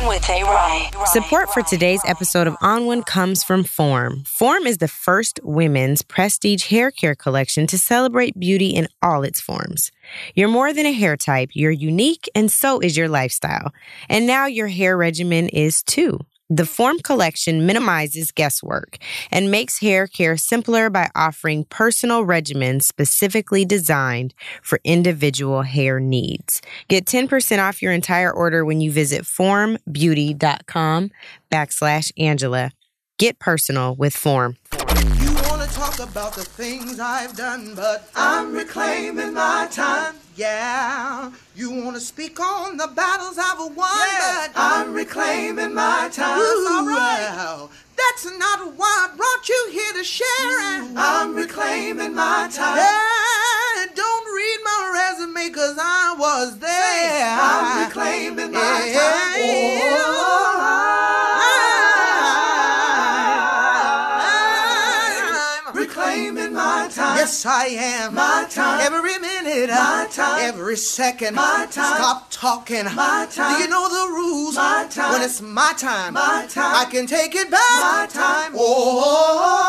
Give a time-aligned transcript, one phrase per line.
[0.00, 0.42] One with A.
[0.44, 0.90] Rye.
[1.06, 4.24] Support for today's episode of On One comes from Form.
[4.24, 9.40] Form is the first women's prestige hair care collection to celebrate beauty in all its
[9.40, 9.90] forms.
[10.34, 13.72] You're more than a hair type, you're unique, and so is your lifestyle.
[14.08, 16.20] And now your hair regimen is too.
[16.52, 18.98] The Form collection minimizes guesswork
[19.30, 26.60] and makes hair care simpler by offering personal regimens specifically designed for individual hair needs.
[26.88, 31.10] Get 10% off your entire order when you visit formbeauty.com
[31.52, 32.72] backslash Angela.
[33.16, 34.56] Get personal with Form.
[35.20, 40.16] You wanna talk about the things I've done, but I'm reclaiming my time.
[40.36, 46.38] Yeah, you wanna speak on the battles I've won, but I'm reclaiming my time.
[46.38, 50.92] Ooh, well, that's not why I brought you here to share it.
[50.96, 52.76] I'm reclaiming my time.
[52.76, 57.38] Yeah, don't read my resume cause I was there.
[57.40, 59.34] I'm reclaiming my time.
[59.34, 60.29] I'm oh,
[67.20, 68.14] Yes, I am.
[68.14, 68.80] My time.
[68.80, 69.68] Every minute.
[69.68, 70.40] My time.
[70.40, 71.34] Every second.
[71.34, 71.96] My time.
[71.96, 72.86] Stop talking.
[72.96, 73.56] My time.
[73.56, 74.56] Do you know the rules?
[74.56, 75.12] My time.
[75.12, 76.14] When it's my time.
[76.14, 76.74] My time.
[76.74, 77.60] I can take it back.
[77.60, 78.52] My time.
[78.56, 79.68] Oh,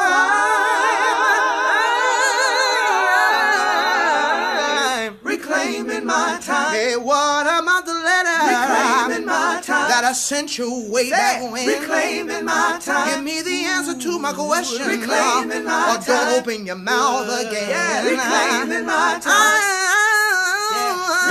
[5.03, 6.73] I'm reclaiming my time.
[6.73, 8.29] Hey, what about the letter?
[8.47, 9.89] Reclaiming my time.
[9.89, 11.67] That I sent you way back when.
[11.67, 13.09] Reclaiming my time.
[13.09, 13.50] Give me the
[13.81, 14.87] answer to my question.
[14.87, 15.95] Reclaiming my.
[15.95, 17.69] Or don't open your mouth again.
[17.69, 19.81] Yeah, reclaiming ah, ah, my time.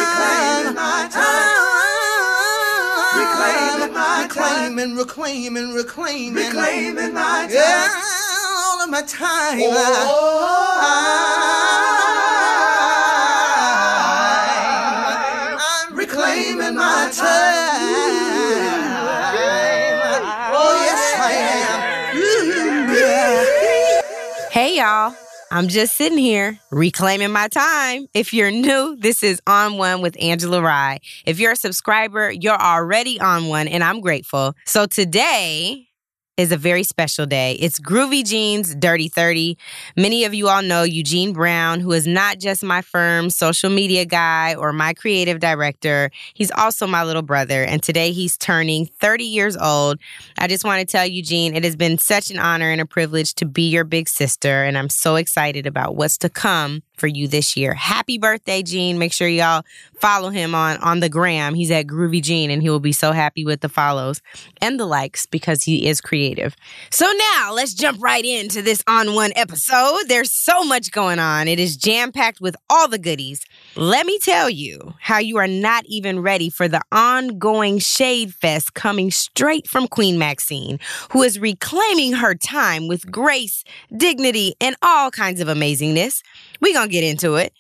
[0.01, 1.71] Reclaiming my time.
[3.21, 4.75] Reclaiming my time.
[4.75, 6.35] Reclaiming, reclaiming, reclaiming.
[6.35, 7.51] Reclaiming my time.
[7.51, 7.89] Yeah,
[8.59, 9.61] all of my time.
[9.61, 11.30] I'm
[25.53, 28.07] I'm just sitting here reclaiming my time.
[28.15, 31.01] If you're new, this is On One with Angela Rye.
[31.27, 34.55] If you're a subscriber, you're already on one, and I'm grateful.
[34.65, 35.89] So today,
[36.41, 37.53] is a very special day.
[37.61, 39.59] It's Groovy Gene's Dirty 30.
[39.95, 44.07] Many of you all know Eugene Brown, who is not just my firm's social media
[44.07, 46.11] guy or my creative director.
[46.33, 47.63] He's also my little brother.
[47.63, 49.99] And today he's turning 30 years old.
[50.39, 53.35] I just want to tell Eugene, it has been such an honor and a privilege
[53.35, 54.65] to be your big sister.
[54.65, 57.75] And I'm so excited about what's to come for you this year.
[57.75, 58.99] Happy birthday, Gene.
[58.99, 59.65] Make sure y'all
[60.01, 61.55] follow him on, on the gram.
[61.55, 64.21] He's at Groovy Gene and he will be so happy with the follows
[64.61, 66.55] and the likes because he is creative.
[66.91, 70.05] So now let's jump right into this on one episode.
[70.09, 71.49] There's so much going on.
[71.49, 73.45] It is jam packed with all the goodies.
[73.77, 78.75] Let me tell you how you are not even ready for the ongoing Shade Fest
[78.75, 80.79] coming straight from Queen Maxine,
[81.13, 83.65] who is reclaiming her time with grace,
[83.97, 86.23] dignity, and all kinds of amazingness.
[86.61, 87.53] We're going to get into it.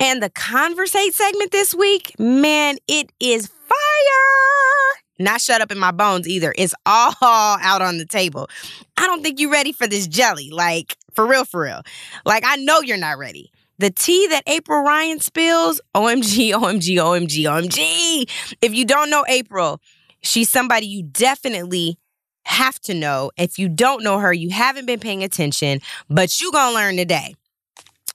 [0.00, 5.02] And the Conversate segment this week, man, it is fire.
[5.18, 6.54] Not shut up in my bones either.
[6.56, 8.48] It's all out on the table.
[8.96, 10.50] I don't think you're ready for this jelly.
[10.50, 11.82] Like, for real, for real.
[12.24, 13.50] Like, I know you're not ready.
[13.78, 18.56] The tea that April Ryan spills, OMG, OMG, OMG, OMG.
[18.62, 19.80] If you don't know April,
[20.22, 21.98] she's somebody you definitely
[22.44, 23.30] have to know.
[23.36, 27.34] If you don't know her, you haven't been paying attention, but you gonna learn today.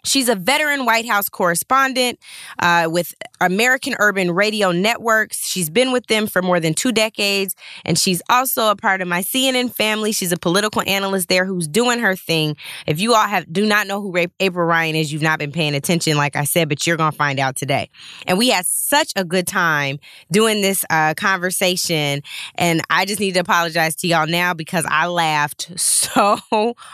[0.03, 2.19] She's a veteran White House correspondent
[2.59, 5.47] uh, with American Urban Radio Networks.
[5.47, 9.07] She's been with them for more than two decades, and she's also a part of
[9.07, 10.11] my CNN family.
[10.11, 12.55] She's a political analyst there who's doing her thing.
[12.87, 15.75] If you all have do not know who April Ryan is, you've not been paying
[15.75, 17.89] attention, like I said, but you're gonna find out today.
[18.25, 19.99] And we had such a good time
[20.31, 22.23] doing this uh, conversation,
[22.55, 26.39] and I just need to apologize to y'all now because I laughed so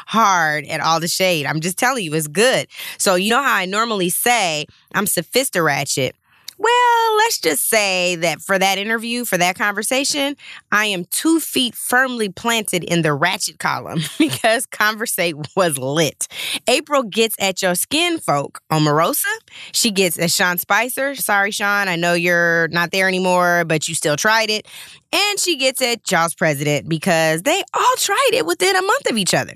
[0.07, 1.45] hard at all the shade.
[1.45, 2.67] I'm just telling you, it's good.
[2.97, 6.15] So you know how I normally say I'm sophistiratchet.
[6.59, 10.35] Well, let's just say that for that interview, for that conversation,
[10.71, 16.27] I am two feet firmly planted in the ratchet column because Conversate was lit.
[16.67, 19.25] April gets at your skin folk, Omarosa.
[19.71, 21.13] She gets at Sean Spicer.
[21.13, 24.67] Sorry, Sean, I know you're not there anymore, but you still tried it.
[25.11, 29.17] And she gets at Jaws President because they all tried it within a month of
[29.17, 29.55] each other.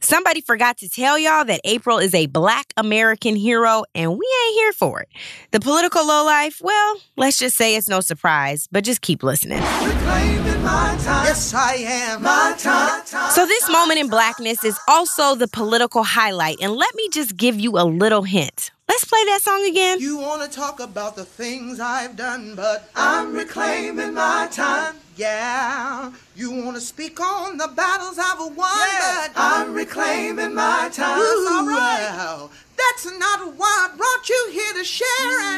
[0.00, 4.54] Somebody forgot to tell y'all that April is a black American hero, and we ain't
[4.54, 5.08] here for it.
[5.50, 9.58] The political lowlife, well, let's just say it's no surprise, but just keep listening.
[9.58, 11.24] Reclaiming my time.
[11.24, 12.22] Yes, I am.
[12.22, 13.04] My time.
[13.30, 17.58] So, this moment in blackness is also the political highlight, and let me just give
[17.58, 18.70] you a little hint.
[18.88, 20.00] Let's play that song again.
[20.00, 24.96] You wanna talk about the things I've done, but I'm reclaiming my time.
[25.14, 29.26] Yeah, you want to speak on the battles I've won, yeah.
[29.26, 31.18] but I'm reclaiming my time.
[31.18, 32.14] Ooh, all right.
[32.16, 35.06] Well, that's not why I brought you here to share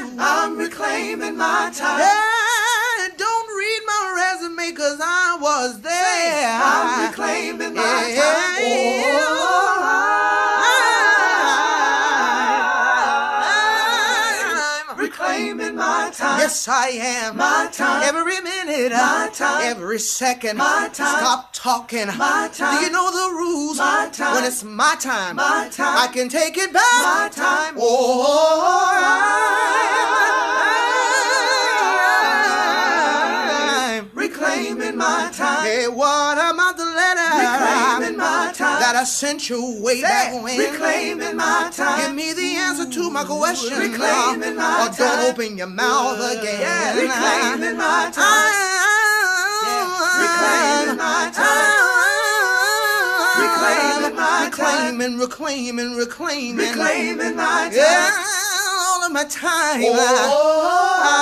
[0.03, 0.15] it.
[0.19, 2.01] I'm reclaiming my time.
[2.01, 6.61] Yeah, don't read my resume cause I was there.
[6.63, 8.23] I'm reclaiming my yeah.
[8.23, 8.65] time.
[9.43, 10.20] Oh,
[16.11, 16.39] time.
[16.41, 17.37] Yes, I am.
[17.37, 18.03] My time.
[18.03, 18.93] Every minute.
[18.93, 19.63] My time.
[19.65, 20.59] Every second.
[20.59, 21.19] My time.
[21.19, 22.07] Stop talking.
[22.19, 22.79] My time.
[22.79, 23.79] Do you know the rules?
[23.79, 24.35] My time.
[24.35, 25.37] When it's my time.
[25.37, 25.97] My time.
[25.97, 26.83] I can take it back.
[26.83, 27.75] My time.
[27.79, 30.30] Oh, I'm
[38.81, 40.59] That I sent you way Say, back when.
[40.59, 42.01] Reclaiming my time.
[42.01, 43.79] Give me the answer to my question.
[43.79, 44.89] Reclaiming my time.
[44.89, 46.61] Or don't open your mouth again.
[46.61, 48.53] Yeah, reclaiming my time.
[49.69, 49.85] Yeah,
[50.17, 51.77] reclaiming my time.
[53.45, 55.11] Reclaiming my time.
[55.19, 57.73] reclaiming, reclaiming, reclaiming, reclaiming my time.
[57.73, 58.11] Yeah,
[58.81, 59.83] all of my time.
[59.85, 61.21] Oh, oh, oh, oh.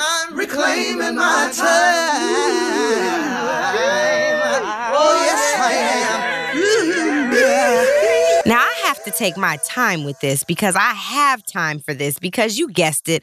[0.00, 2.17] I, I'm reclaiming my time.
[9.10, 13.08] To take my time with this because I have time for this because you guessed
[13.08, 13.22] it,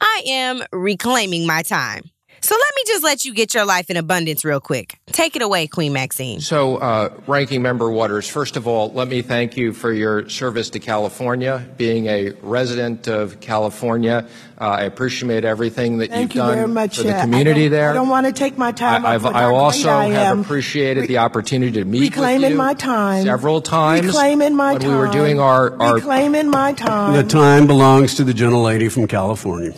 [0.00, 2.11] I am reclaiming my time.
[2.42, 4.98] So let me just let you get your life in abundance real quick.
[5.06, 6.40] Take it away, Queen Maxine.
[6.40, 10.70] So, uh, Ranking Member Waters, first of all, let me thank you for your service
[10.70, 11.64] to California.
[11.76, 14.26] Being a resident of California,
[14.60, 17.90] uh, I appreciate everything that thank you've you done much, for the community I there.
[17.90, 19.06] I don't want to take my time.
[19.06, 23.60] I, I also have appreciated the opportunity to meet reclaiming with you my time several
[23.60, 24.06] times.
[24.06, 24.90] Reclaiming my when time.
[24.90, 27.12] we were doing our, our reclaiming my time.
[27.14, 29.74] The time belongs to the gentlelady from California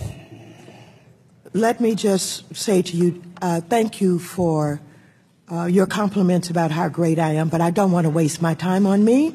[1.55, 4.81] let me just say to you, uh, thank you for
[5.51, 8.55] uh, your compliments about how great I am, but I don't want to waste my
[8.55, 9.35] time on me.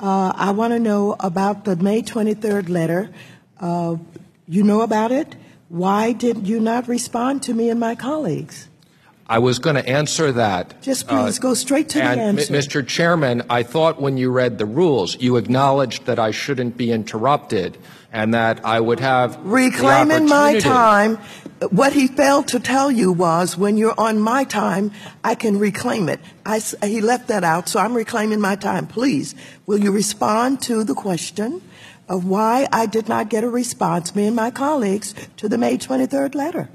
[0.00, 3.10] Uh, I want to know about the May 23rd letter.
[3.60, 3.96] Uh,
[4.48, 5.36] you know about it?
[5.68, 8.68] Why did you not respond to me and my colleagues?
[9.28, 10.82] I was going to answer that.
[10.82, 12.52] Just please uh, go straight to the answer.
[12.52, 12.86] Mr.
[12.86, 17.78] Chairman, I thought when you read the rules, you acknowledged that I shouldn't be interrupted
[18.12, 21.18] and that I would have reclaiming my time.
[21.70, 24.90] What he failed to tell you was when you're on my time,
[25.22, 26.20] I can reclaim it.
[26.44, 28.86] I, he left that out, so I'm reclaiming my time.
[28.86, 29.34] Please,
[29.66, 31.62] will you respond to the question
[32.08, 35.78] of why I did not get a response, me and my colleagues, to the May
[35.78, 36.68] 23rd letter?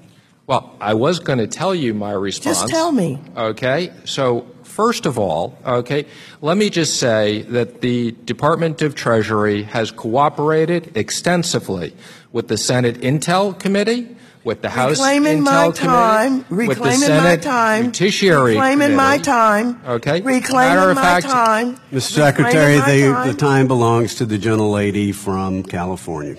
[0.48, 2.62] Well, I was going to tell you my response.
[2.62, 3.20] Just tell me.
[3.36, 3.92] Okay.
[4.06, 6.06] So, first of all, okay,
[6.40, 11.94] let me just say that the Department of Treasury has cooperated extensively
[12.32, 14.16] with the Senate Intel Committee,
[14.48, 18.92] with the House reclaiming Intel my time, Committee, with the Senate my time, Judiciary reclaiming
[18.92, 18.96] Committee.
[18.96, 22.02] my time, okay, reclaiming Matter of my fact, time, Mr.
[22.02, 23.28] Secretary, the, time.
[23.28, 26.38] the time belongs to the gentlelady from California.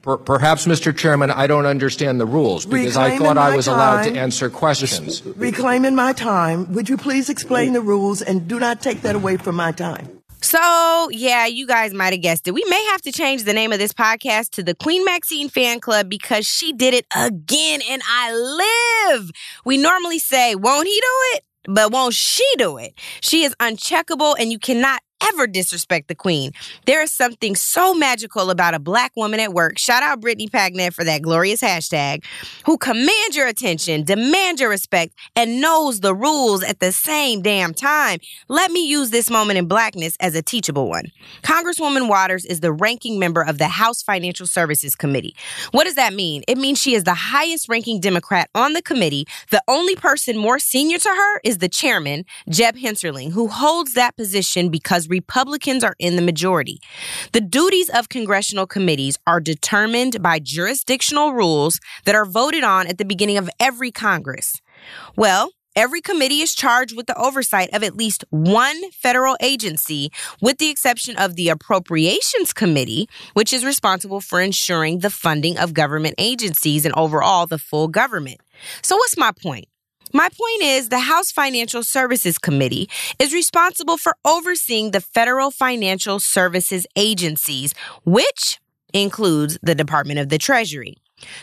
[0.00, 0.96] Per- perhaps, Mr.
[0.96, 4.16] Chairman, I don't understand the rules because reclaiming I thought I was time, allowed to
[4.16, 5.22] answer questions.
[5.24, 6.72] Reclaiming my time.
[6.72, 10.15] Would you please explain the rules and do not take that away from my time?
[10.46, 12.52] So, yeah, you guys might have guessed it.
[12.52, 15.80] We may have to change the name of this podcast to the Queen Maxine Fan
[15.80, 19.32] Club because she did it again and I live.
[19.64, 21.44] We normally say, won't he do it?
[21.68, 22.94] But won't she do it?
[23.22, 26.52] She is uncheckable and you cannot ever disrespect the queen.
[26.86, 29.78] There is something so magical about a black woman at work.
[29.78, 32.24] Shout out Brittany Packnett for that glorious hashtag,
[32.64, 37.74] who commands your attention, demands your respect, and knows the rules at the same damn
[37.74, 38.18] time.
[38.48, 41.10] Let me use this moment in blackness as a teachable one.
[41.42, 45.34] Congresswoman Waters is the ranking member of the House Financial Services Committee.
[45.72, 46.42] What does that mean?
[46.48, 49.26] It means she is the highest ranking Democrat on the committee.
[49.50, 54.16] The only person more senior to her is the chairman, Jeb Hensarling, who holds that
[54.16, 56.80] position because Republicans are in the majority.
[57.32, 62.98] The duties of congressional committees are determined by jurisdictional rules that are voted on at
[62.98, 64.60] the beginning of every Congress.
[65.16, 70.10] Well, Every committee is charged with the oversight of at least one federal agency,
[70.40, 75.74] with the exception of the Appropriations Committee, which is responsible for ensuring the funding of
[75.74, 78.40] government agencies and overall the full government.
[78.80, 79.66] So, what's my point?
[80.16, 86.20] My point is the House Financial Services Committee is responsible for overseeing the federal financial
[86.20, 87.74] services agencies,
[88.06, 88.58] which
[88.94, 90.96] includes the Department of the Treasury.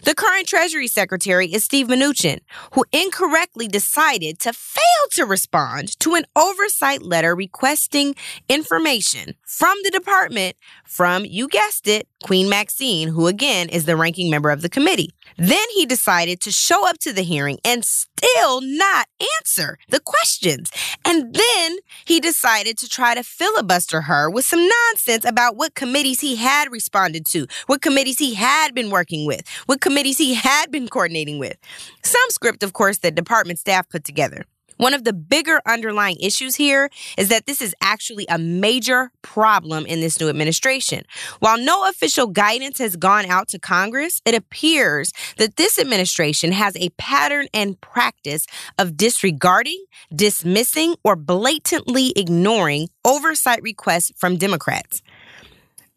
[0.04, 2.40] The current Treasury Secretary is Steve Mnuchin,
[2.74, 8.16] who incorrectly decided to fail to respond to an oversight letter requesting
[8.50, 14.32] information from the department from, you guessed it, Queen Maxine, who again is the ranking
[14.32, 15.12] member of the committee.
[15.38, 19.08] Then he decided to show up to the hearing and still not
[19.40, 20.72] answer the questions.
[21.06, 26.22] And then he decided to try to filibuster her with some nonsense about what committees
[26.22, 30.72] he had responded to, what committees he had been working with, what committees he had
[30.72, 31.58] been coordinating with.
[32.04, 34.46] Some script, of course, that department staff put together.
[34.78, 39.86] One of the bigger underlying issues here is that this is actually a major problem
[39.86, 41.04] in this new administration.
[41.40, 46.76] While no official guidance has gone out to Congress, it appears that this administration has
[46.78, 48.46] a pattern and practice
[48.78, 55.02] of disregarding, dismissing, or blatantly ignoring oversight requests from Democrats.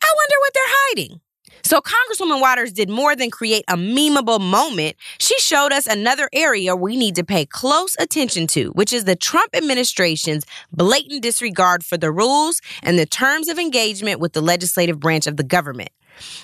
[0.02, 1.20] I wonder what they're hiding.
[1.66, 4.94] So Congresswoman Waters did more than create a memeable moment.
[5.18, 9.16] She showed us another area we need to pay close attention to, which is the
[9.16, 15.00] Trump administration's blatant disregard for the rules and the terms of engagement with the legislative
[15.00, 15.88] branch of the government.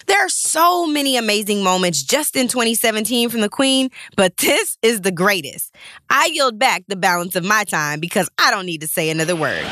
[0.06, 5.02] There are so many amazing moments just in 2017 from the Queen, but this is
[5.02, 5.72] the greatest.
[6.10, 9.36] I yield back the balance of my time because I don't need to say another
[9.36, 9.64] word.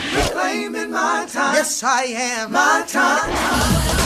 [0.90, 1.54] My time.
[1.54, 2.52] Yes, I am.
[2.52, 4.00] My time.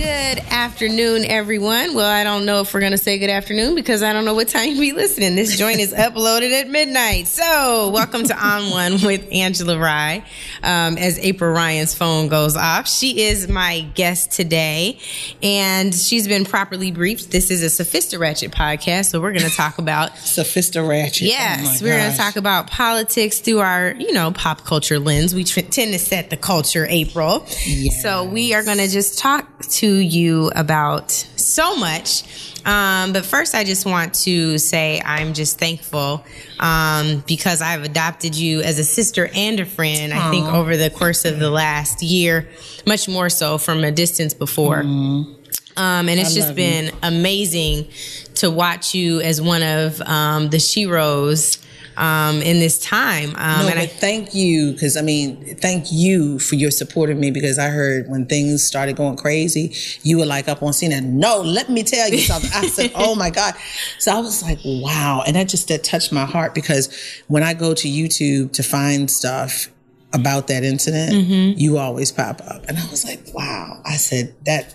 [0.00, 1.94] Good afternoon, everyone.
[1.94, 4.32] Well, I don't know if we're going to say good afternoon because I don't know
[4.32, 5.34] what time you be listening.
[5.34, 7.26] This joint is uploaded at midnight.
[7.26, 10.24] So, welcome to On One with Angela Rye.
[10.62, 14.98] Um, as April Ryan's phone goes off, she is my guest today,
[15.42, 17.30] and she's been properly briefed.
[17.30, 21.28] This is a Sophista Ratchet podcast, so we're going to talk about Sophista Ratchet.
[21.28, 25.34] Yes, oh we're going to talk about politics through our, you know, pop culture lens.
[25.34, 27.44] We tend to set the culture, April.
[27.66, 28.00] Yes.
[28.00, 32.22] So we are going to just talk to you about so much.
[32.66, 36.24] Um, but first, I just want to say I'm just thankful
[36.58, 40.12] um, because I've adopted you as a sister and a friend.
[40.12, 40.16] Aww.
[40.16, 42.48] I think over the course of the last year,
[42.86, 44.82] much more so from a distance before.
[44.82, 45.36] Mm.
[45.76, 46.92] Um, and it's I just been you.
[47.02, 47.88] amazing
[48.36, 51.64] to watch you as one of um, the sheroes
[52.00, 53.34] um, in this time.
[53.36, 57.18] Um, no, but I, thank you because I mean, thank you for your support of
[57.18, 60.92] me because I heard when things started going crazy, you were like up on scene
[60.92, 62.50] and no, let me tell you something.
[62.54, 63.54] I said, oh my god.
[63.98, 66.88] So I was like, wow, and that just that touched my heart because
[67.28, 69.68] when I go to YouTube to find stuff
[70.12, 71.58] about that incident, mm-hmm.
[71.58, 73.80] you always pop up, and I was like, wow.
[73.84, 74.74] I said that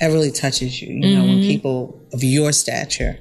[0.00, 0.92] that really touches you.
[0.92, 1.14] You mm-hmm.
[1.14, 1.48] know, when mm-hmm.
[1.48, 3.18] people of your stature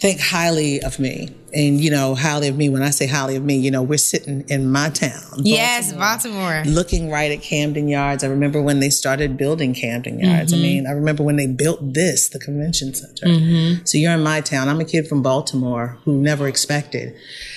[0.00, 1.34] think highly of me.
[1.52, 2.68] And you know highly of me.
[2.68, 5.92] When i say highly of me you know we're sitting in my town baltimore, yes
[5.94, 8.22] baltimore looking right at camden yards.
[8.22, 10.52] I remember when they started building camden yards.
[10.52, 10.60] Mm-hmm.
[10.60, 13.26] i mean i remember when they built this the convention center.
[13.26, 13.84] Mm-hmm.
[13.86, 14.68] so you're in my town.
[14.68, 17.16] I'm a kid from baltimore who never expected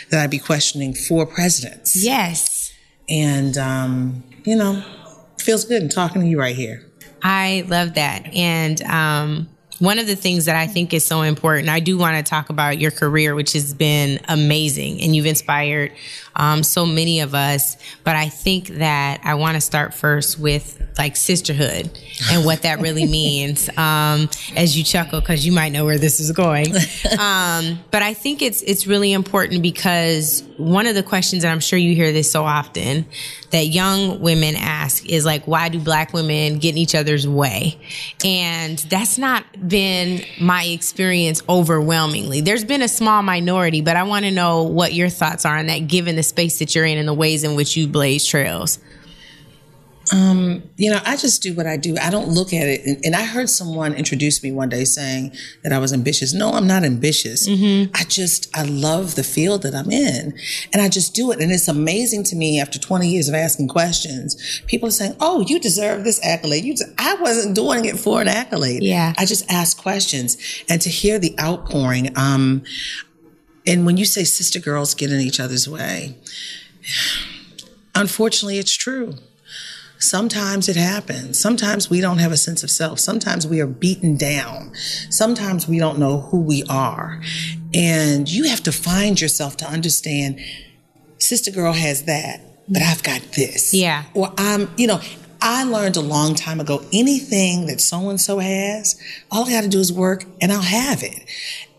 [0.10, 2.02] that i'd be questioning four presidents.
[2.02, 2.74] Yes.
[3.10, 4.82] And um, you know
[5.38, 6.90] feels good talking to you right here.
[7.22, 8.26] I love that.
[8.34, 9.50] And um
[9.82, 12.52] one of the things that I think is so important, I do want to talk
[12.52, 15.92] about your career, which has been amazing and you've inspired
[16.36, 17.78] um, so many of us.
[18.04, 21.90] But I think that I want to start first with like sisterhood
[22.32, 23.70] and what that really means.
[23.78, 26.74] Um, as you chuckle, because you might know where this is going.
[27.22, 31.60] Um, but I think it's it's really important because one of the questions, and I'm
[31.60, 33.06] sure you hear this so often,
[33.52, 37.78] that young women ask is like, why do black women get in each other's way?
[38.24, 42.42] And that's not been my experience overwhelmingly.
[42.42, 45.68] There's been a small minority, but I want to know what your thoughts are on
[45.68, 48.80] that, given the space that you're in and the ways in which you blaze trails.
[50.14, 51.96] Um, you know, I just do what I do.
[52.02, 52.86] I don't look at it.
[52.86, 55.32] And, and, I heard someone introduce me one day saying
[55.64, 56.34] that I was ambitious.
[56.34, 57.48] No, I'm not ambitious.
[57.48, 57.92] Mm-hmm.
[57.96, 60.38] I just, I love the field that I'm in
[60.74, 61.40] and I just do it.
[61.40, 65.46] And it's amazing to me after 20 years of asking questions, people are saying, Oh,
[65.48, 66.66] you deserve this accolade.
[66.66, 68.84] You, I wasn't doing it for an accolade.
[68.84, 69.14] Yeah.
[69.18, 70.38] I just asked questions
[70.68, 72.18] and to hear the outpouring.
[72.18, 72.64] Um,
[73.66, 76.18] and when you say sister girls get in each other's way,
[77.96, 79.16] unfortunately, it's true.
[80.00, 81.40] Sometimes it happens.
[81.40, 83.00] Sometimes we don't have a sense of self.
[83.00, 84.74] Sometimes we are beaten down.
[85.12, 87.22] Sometimes we don't know who we are.
[87.72, 90.40] And you have to find yourself to understand
[91.20, 93.76] sister girl has that, but I've got this.
[93.76, 94.06] Yeah.
[94.16, 95.02] Or I'm, you know,
[95.40, 99.00] I learned a long time ago anything that so and so has,
[99.30, 101.30] all I got to do is work and I'll have it.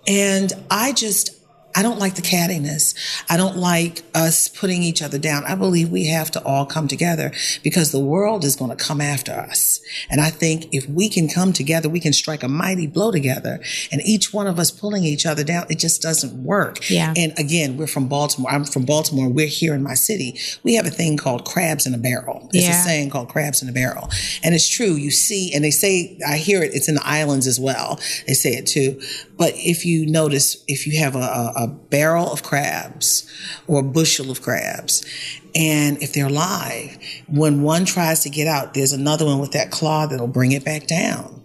[0.07, 1.41] And I just
[1.75, 2.95] I don't like the cattiness.
[3.29, 5.45] I don't like us putting each other down.
[5.45, 9.00] I believe we have to all come together because the world is going to come
[9.00, 9.81] after us.
[10.11, 13.61] And I think if we can come together, we can strike a mighty blow together.
[13.91, 16.91] And each one of us pulling each other down, it just doesn't work.
[16.91, 17.12] Yeah.
[17.17, 18.50] And again, we're from Baltimore.
[18.50, 19.29] I'm from Baltimore.
[19.29, 20.38] We're here in my city.
[20.62, 22.49] We have a thing called crabs in a barrel.
[22.52, 22.81] It's Yeah.
[22.81, 24.11] a saying called crabs in a barrel.
[24.43, 24.95] And it's true.
[24.95, 27.99] You see, and they say, I hear it, it's in the islands as well.
[28.26, 29.00] They say it too.
[29.42, 33.28] But if you notice, if you have a, a, barrel of crabs
[33.66, 35.04] or a bushel of crabs,
[35.52, 36.96] and if they're alive,
[37.26, 40.64] when one tries to get out, there's another one with that claw that'll bring it
[40.64, 41.42] back down.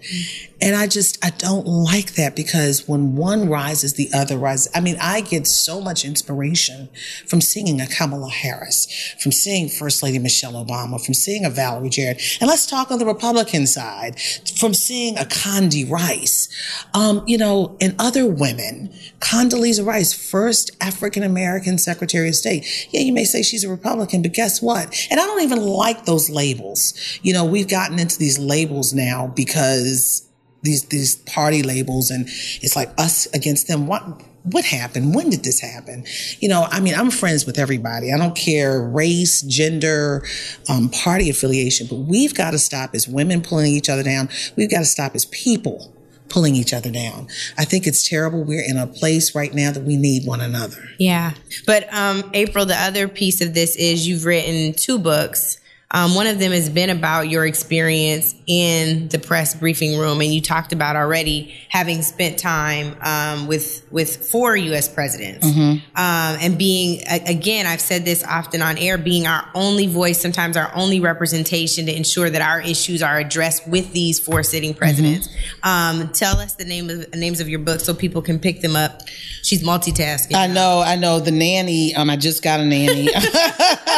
[0.59, 4.71] And I just, I don't like that because when one rises, the other rises.
[4.73, 6.89] I mean, I get so much inspiration
[7.27, 11.89] from seeing a Kamala Harris, from seeing First Lady Michelle Obama, from seeing a Valerie
[11.89, 12.21] Jarrett.
[12.41, 14.19] And let's talk on the Republican side,
[14.59, 16.49] from seeing a Condi Rice,
[16.95, 18.91] um, you know, and other women.
[19.19, 22.87] Condoleezza Rice, first African American Secretary of State.
[22.91, 25.07] Yeah, you may say she's a Republican, but guess what?
[25.11, 26.95] And I don't even like those labels.
[27.21, 30.26] You know, we've gotten into these labels now because
[30.61, 32.27] these these party labels and
[32.61, 33.87] it's like us against them.
[33.87, 34.03] What
[34.43, 35.13] what happened?
[35.13, 36.05] When did this happen?
[36.39, 38.13] You know i mean i'm friends with everybody.
[38.13, 40.23] I don't care race gender
[40.69, 44.29] um, party affiliation but we've got to stop as women pulling each other down.
[44.55, 45.93] We've got to stop as people
[46.29, 47.27] pulling each other down.
[47.57, 48.43] I think it's terrible.
[48.43, 50.77] We're in a place right now that we need one another.
[50.99, 51.33] Yeah.
[51.65, 55.59] But um, April, the other piece of this is you've written two books.
[55.89, 60.33] Um, one of them has been about your experience in the press briefing room, and
[60.33, 64.89] you talked about already having spent time um, with with four U.S.
[64.89, 70.21] presidents, um, and being again, I've said this often on air, being our only voice,
[70.21, 74.73] sometimes our only representation to ensure that our issues are addressed with these four sitting
[74.73, 75.29] presidents.
[75.63, 78.75] Um, tell us the name of names of your books so people can pick them
[78.75, 79.03] up.
[79.41, 80.35] She's multitasking.
[80.35, 81.21] I know, I know.
[81.21, 83.07] The nanny, um, I just got a nanny.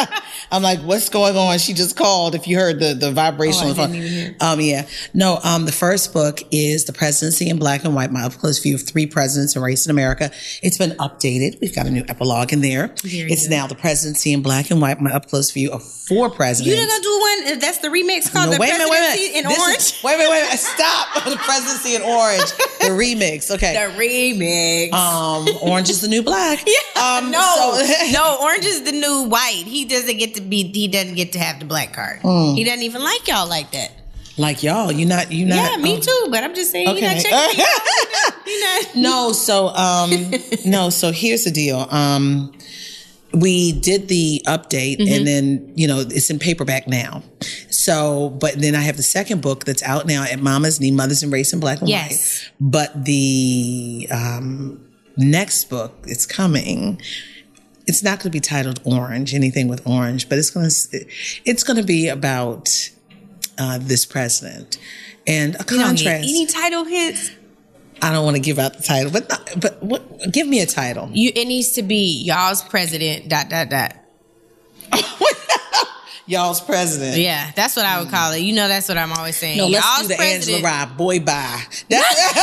[0.51, 1.57] I'm like, what's going on?
[1.59, 2.35] She just called.
[2.35, 3.91] If you heard the the vibration, Oh, I the phone.
[3.91, 4.35] didn't even hear.
[4.41, 5.39] Um, yeah, no.
[5.43, 8.11] Um, the first book is the presidency in black and white.
[8.11, 10.31] My up close view of three presidents and race in America.
[10.61, 11.59] It's been updated.
[11.61, 12.93] We've got a new epilogue in there.
[13.03, 14.99] It's now the presidency in black and white.
[15.01, 16.67] My up close view of four presidents.
[16.75, 17.59] You're not gonna do one.
[17.59, 19.45] That's the remix called No, the wait a minute, wait a presidency minute.
[19.45, 19.77] in This orange.
[19.77, 20.59] is- wait a minute, wait a minute.
[20.59, 21.23] Stop.
[21.25, 22.49] the presidency in orange.
[22.81, 23.49] The remix.
[23.51, 23.73] Okay.
[23.73, 24.93] the remix.
[24.93, 26.63] um, orange is the new black.
[26.67, 27.01] yeah.
[27.19, 28.37] Um, no, so- no.
[28.41, 29.63] Orange is the new white.
[29.65, 30.63] He doesn't get to be.
[30.73, 32.19] He doesn't get to have the black card.
[32.21, 32.55] Hmm.
[32.55, 33.91] He doesn't even like y'all like that.
[34.37, 35.55] like y'all, you not you not.
[35.71, 36.27] yeah, me um, too.
[36.29, 36.87] But I'm just saying.
[36.87, 37.13] He Okay.
[37.15, 37.65] not checking.
[38.45, 38.83] He not.
[38.85, 40.11] He not- No, so um
[40.65, 41.87] no, so here's the deal.
[41.91, 42.51] Um
[43.31, 45.13] we did the update Mm-hmm.
[45.13, 47.21] and then, you know, it's in paperback now.
[47.69, 51.21] So, but then I have the second book that's out now at Mama's Knee, Mothers
[51.21, 52.09] in Race and Black and Yes.
[52.59, 52.71] White.
[52.71, 54.83] But the um
[55.17, 56.99] next book, it's coming.
[57.89, 61.05] It's not going to be titled Orange, anything with orange, but it's going to
[61.43, 62.69] it's going to be about
[63.57, 64.77] uh, this president
[65.25, 66.29] and a You contrast.
[66.29, 67.31] any title hits?
[68.01, 70.31] I don't want to give out the title, but not, but what?
[70.31, 71.09] Give me a title.
[71.11, 71.31] You.
[71.35, 73.27] It needs to be y'all's president.
[73.27, 73.95] Dot dot dot.
[76.29, 77.17] Y'all's president.
[77.17, 78.11] Yeah, that's what I would mm.
[78.11, 78.41] call it.
[78.41, 79.57] You know, that's what I'm always saying.
[79.57, 80.63] No, let's y'all's do the president.
[80.63, 80.95] Angela Rye.
[80.95, 81.63] Boy, bye.
[81.89, 82.33] That's,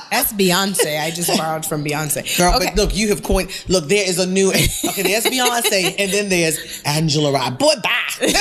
[0.10, 1.02] That's Beyonce.
[1.02, 2.38] I just borrowed from Beyonce.
[2.38, 2.68] girl, okay.
[2.68, 3.50] but look, you have coined.
[3.68, 4.52] Look, there is a new.
[4.90, 7.50] Okay, there's Beyonce, and then there's Angela Rye.
[7.50, 8.32] Boy, bye.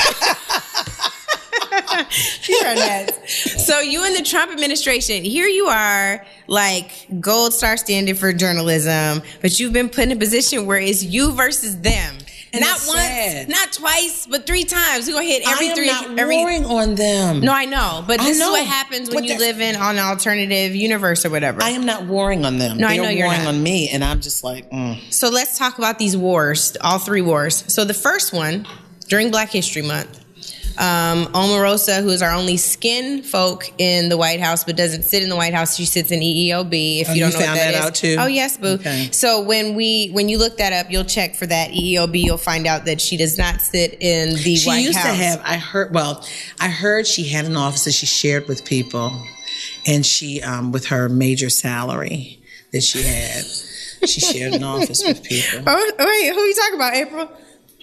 [2.43, 3.65] You're nuts.
[3.65, 9.21] So you in the Trump administration, here you are, like gold star standard for journalism,
[9.41, 12.15] but you've been put in a position where it's you versus them.
[12.51, 13.49] And not once, sad.
[13.49, 15.07] not twice, but three times.
[15.07, 17.41] We're gonna hit every I am three not every warring on them.
[17.41, 18.03] No, I know.
[18.07, 21.29] But I this is what happens when you live in on an alternative universe or
[21.29, 21.61] whatever.
[21.61, 22.77] I am not warring on them.
[22.77, 23.53] No, I They're know you're warring not.
[23.55, 24.99] on me, and I'm just like, mm.
[25.13, 27.63] So let's talk about these wars, all three wars.
[27.67, 28.65] So the first one
[29.07, 30.18] during Black History Month,
[30.79, 35.21] um, Omarosa, who is our only skin folk in the White House, but doesn't sit
[35.21, 37.01] in the White House, she sits in EEOB.
[37.01, 38.15] If Oh, you don't you know found what that out too?
[38.17, 38.67] Oh yes, boo.
[38.75, 39.09] Okay.
[39.11, 42.23] So when we when you look that up, you'll check for that EEOB.
[42.23, 45.41] You'll find out that she does not sit in the she White used to have.
[45.43, 45.93] I heard.
[45.93, 46.25] Well,
[46.61, 49.11] I heard she had an office that she shared with people,
[49.85, 53.43] and she, um, with her major salary that she had,
[54.07, 55.63] she shared an office with people.
[55.67, 57.31] Oh wait, who are you talking about, April?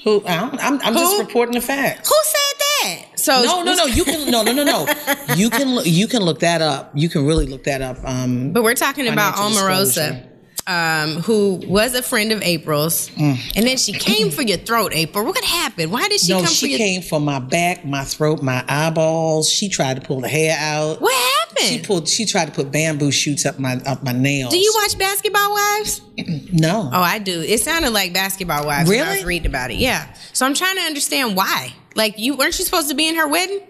[0.07, 0.23] Who?
[0.25, 2.09] I'm, I'm, I'm just reporting the facts.
[2.09, 3.19] Who said that?
[3.19, 3.87] So No, no, no.
[3.87, 4.87] You can no, no, no, no.
[5.37, 6.93] You can look- you can look that up.
[6.95, 7.99] You can really look that up.
[8.05, 10.25] Um, But we're talking about Omarosa,
[10.69, 15.25] um, who was a friend of April's, and then she came for your throat, April.
[15.25, 15.91] What happened?
[15.91, 16.79] Why did she no, come for she your?
[16.79, 19.51] came for my back, my throat, my eyeballs.
[19.51, 21.01] She tried to pull the hair out.
[21.01, 21.36] What happened?
[21.59, 21.81] Happened?
[21.81, 22.09] She pulled.
[22.09, 24.53] She tried to put bamboo shoots up my up my nails.
[24.53, 26.01] Do you watch Basketball Wives?
[26.53, 26.89] No.
[26.93, 27.41] Oh, I do.
[27.43, 29.17] It sounded like Basketball Wives when I Really?
[29.19, 29.77] was reading about it.
[29.77, 30.13] Yeah.
[30.33, 31.75] So I'm trying to understand why.
[31.95, 33.61] Like, you weren't you supposed to be in her wedding?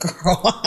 [0.00, 0.62] girl.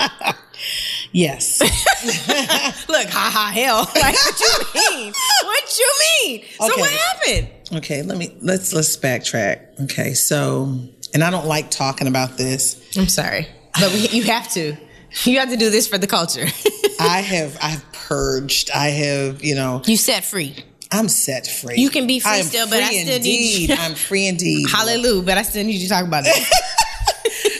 [1.12, 1.60] yes.
[2.90, 3.80] Look, ha ha, hell.
[4.02, 5.14] Like, what you mean?
[5.44, 5.94] what you
[6.24, 6.46] mean?
[6.60, 6.82] So Okay.
[6.82, 7.50] what happened?
[7.78, 8.02] Okay.
[8.04, 9.82] Let me let's let's backtrack.
[9.84, 10.14] Okay.
[10.14, 10.78] So,
[11.14, 12.82] and I don't like talking about this.
[12.98, 13.48] I'm sorry,
[13.80, 14.76] but we, you have to.
[15.24, 16.46] You have to do this for the culture.
[17.00, 18.70] I have I've purged.
[18.72, 20.56] I have you know you set free.
[20.92, 21.76] I'm set free.
[21.78, 23.70] You can be free still, but I free still need indeed.
[23.70, 24.70] you- I'm free indeed.
[24.72, 25.22] Hallelujah.
[25.24, 26.52] But I still need you to talk about that.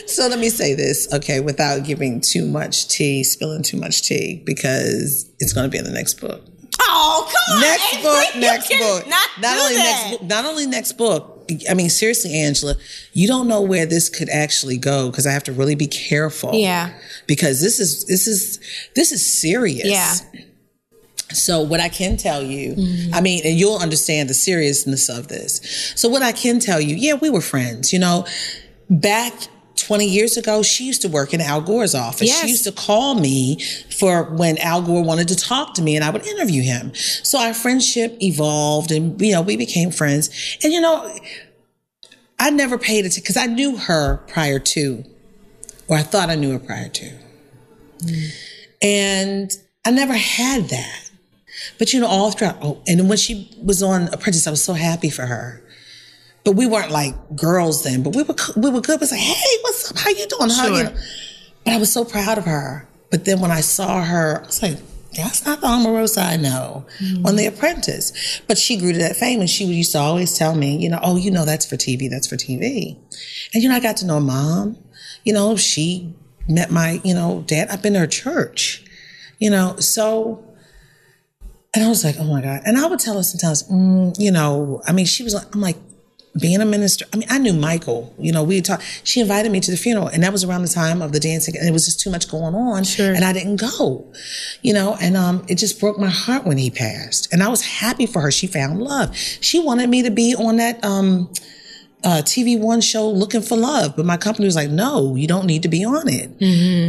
[0.06, 4.42] So let me say this, okay, without giving too much tea, spilling too much tea,
[4.44, 6.42] because it's going to be in the next book.
[6.80, 7.60] oh, come on.
[7.62, 9.04] next book, next book.
[9.04, 9.10] do
[9.40, 10.06] Not only that.
[10.08, 11.39] next book, not only next book.
[11.68, 12.74] I mean, seriously, Angela,
[13.12, 16.54] you don't know where this could actually go because I have to really be careful.
[16.54, 16.92] Yeah.
[17.26, 18.60] Because this is this is
[18.94, 19.88] this is serious.
[19.88, 20.14] Yeah.
[21.32, 23.14] So what I can tell you, Mm-hmm.
[23.14, 25.92] I mean, and you'll understand the seriousness of this.
[25.94, 27.92] So what I can tell you, yeah, we were friends.
[27.92, 28.26] You know,
[28.88, 29.32] back
[29.76, 32.28] 20 years ago, she used to work in Al Gore's office.
[32.28, 32.42] Yes.
[32.42, 33.60] She used to call me
[33.96, 36.94] for when Al Gore wanted to talk to me and I would interview him.
[36.94, 40.58] So our friendship evolved and, you know, we became friends.
[40.62, 41.12] And, you know,
[42.38, 45.04] I never paid attention because I knew her prior to,
[45.88, 47.18] or I thought I knew her prior to.
[48.82, 49.50] And
[49.84, 51.10] I never had that.
[51.78, 54.72] But you know, all throughout, oh, and when she was on Apprentice, I was so
[54.72, 55.62] happy for her.
[56.44, 58.94] But we weren't like girls then, but we were we were good.
[58.94, 59.98] It was like, hey, what's up?
[59.98, 60.50] How you doing?
[60.50, 60.84] How you Sure.
[60.84, 60.96] know?
[61.64, 62.88] But I was so proud of her.
[63.10, 64.78] But then when I saw her, I was like,
[65.14, 66.86] that's not the Omarosa I know
[67.24, 68.40] on The Apprentice.
[68.46, 71.00] But she grew to that fame and she used to always tell me, you know,
[71.02, 72.96] oh, you know, that's for TV, that's for TV.
[73.52, 74.78] And, you know, I got to know mom.
[75.24, 76.14] You know, she
[76.48, 77.68] met my, you know, dad.
[77.70, 78.84] I've been to her church,
[79.38, 80.44] you know, so.
[81.74, 82.62] And I was like, oh my God.
[82.64, 85.60] And I would tell her sometimes, mm, you know, I mean, she was like, I'm
[85.60, 85.76] like,
[86.38, 89.60] being a minister, I mean, I knew Michael, you know, we talked, she invited me
[89.60, 91.84] to the funeral and that was around the time of the dancing and it was
[91.84, 92.84] just too much going on.
[92.84, 93.12] Sure.
[93.12, 94.06] And I didn't go,
[94.62, 97.32] you know, and, um, it just broke my heart when he passed.
[97.32, 98.30] And I was happy for her.
[98.30, 99.16] She found love.
[99.16, 101.32] She wanted me to be on that, um,
[102.02, 105.46] uh, TV One show looking for love, but my company was like, "No, you don't
[105.46, 106.30] need to be on it."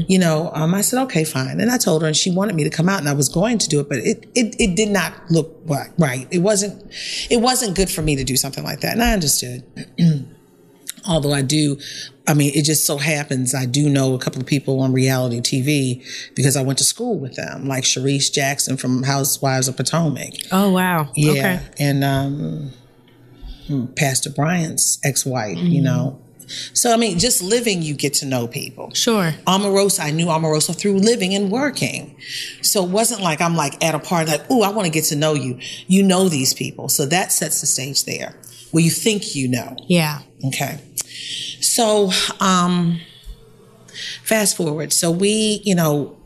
[0.09, 2.63] You know, um, I said, "Okay, fine," and I told her, and she wanted me
[2.63, 4.89] to come out, and I was going to do it, but it it, it did
[4.89, 5.89] not look right.
[5.97, 6.81] Right, it wasn't
[7.29, 9.63] it wasn't good for me to do something like that, and I understood.
[11.07, 11.79] Although I do,
[12.27, 15.39] I mean, it just so happens I do know a couple of people on reality
[15.41, 20.33] TV because I went to school with them, like Charrisse Jackson from Housewives of Potomac.
[20.51, 21.09] Oh, wow.
[21.15, 21.31] Yeah.
[21.31, 21.59] Okay.
[21.79, 22.71] And um,
[23.95, 25.67] Pastor Bryant's ex wife, Mm-hmm.
[25.67, 26.19] you know.
[26.73, 28.93] So, I mean, just living, you get to know people.
[28.93, 29.31] Sure.
[29.47, 32.17] Omarosa, I knew Omarosa through living and working.
[32.61, 35.05] So it wasn't like I'm like at a party, like, oh, I want to get
[35.05, 35.59] to know you.
[35.87, 36.89] You know these people.
[36.89, 38.35] So that sets the stage there
[38.71, 39.77] where you think you know.
[39.87, 40.19] Yeah.
[40.47, 40.77] Okay.
[41.61, 42.99] So, um,
[44.23, 44.91] fast forward.
[44.91, 46.17] So we, you know,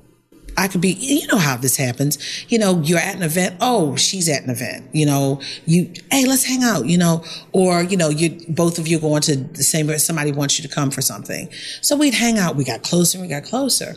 [0.57, 2.17] I could be, you know how this happens.
[2.49, 3.55] You know, you're at an event.
[3.59, 4.89] Oh, she's at an event.
[4.93, 8.87] You know, you, hey, let's hang out, you know, or, you know, you, both of
[8.87, 11.49] you going to the same, somebody wants you to come for something.
[11.81, 12.55] So we'd hang out.
[12.55, 13.95] We got closer we got closer.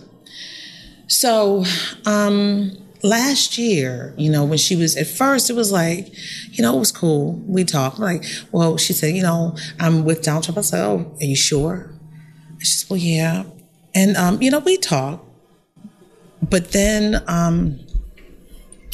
[1.06, 1.64] So,
[2.04, 6.12] um, last year, you know, when she was at first, it was like,
[6.52, 7.34] you know, it was cool.
[7.46, 7.98] We talked.
[7.98, 10.58] Like, well, she said, you know, I'm with Donald Trump.
[10.58, 11.90] I said, oh, are you sure?
[12.58, 13.44] She said, well, yeah.
[13.94, 15.27] And, um, you know, we talked.
[16.42, 17.80] But then, um,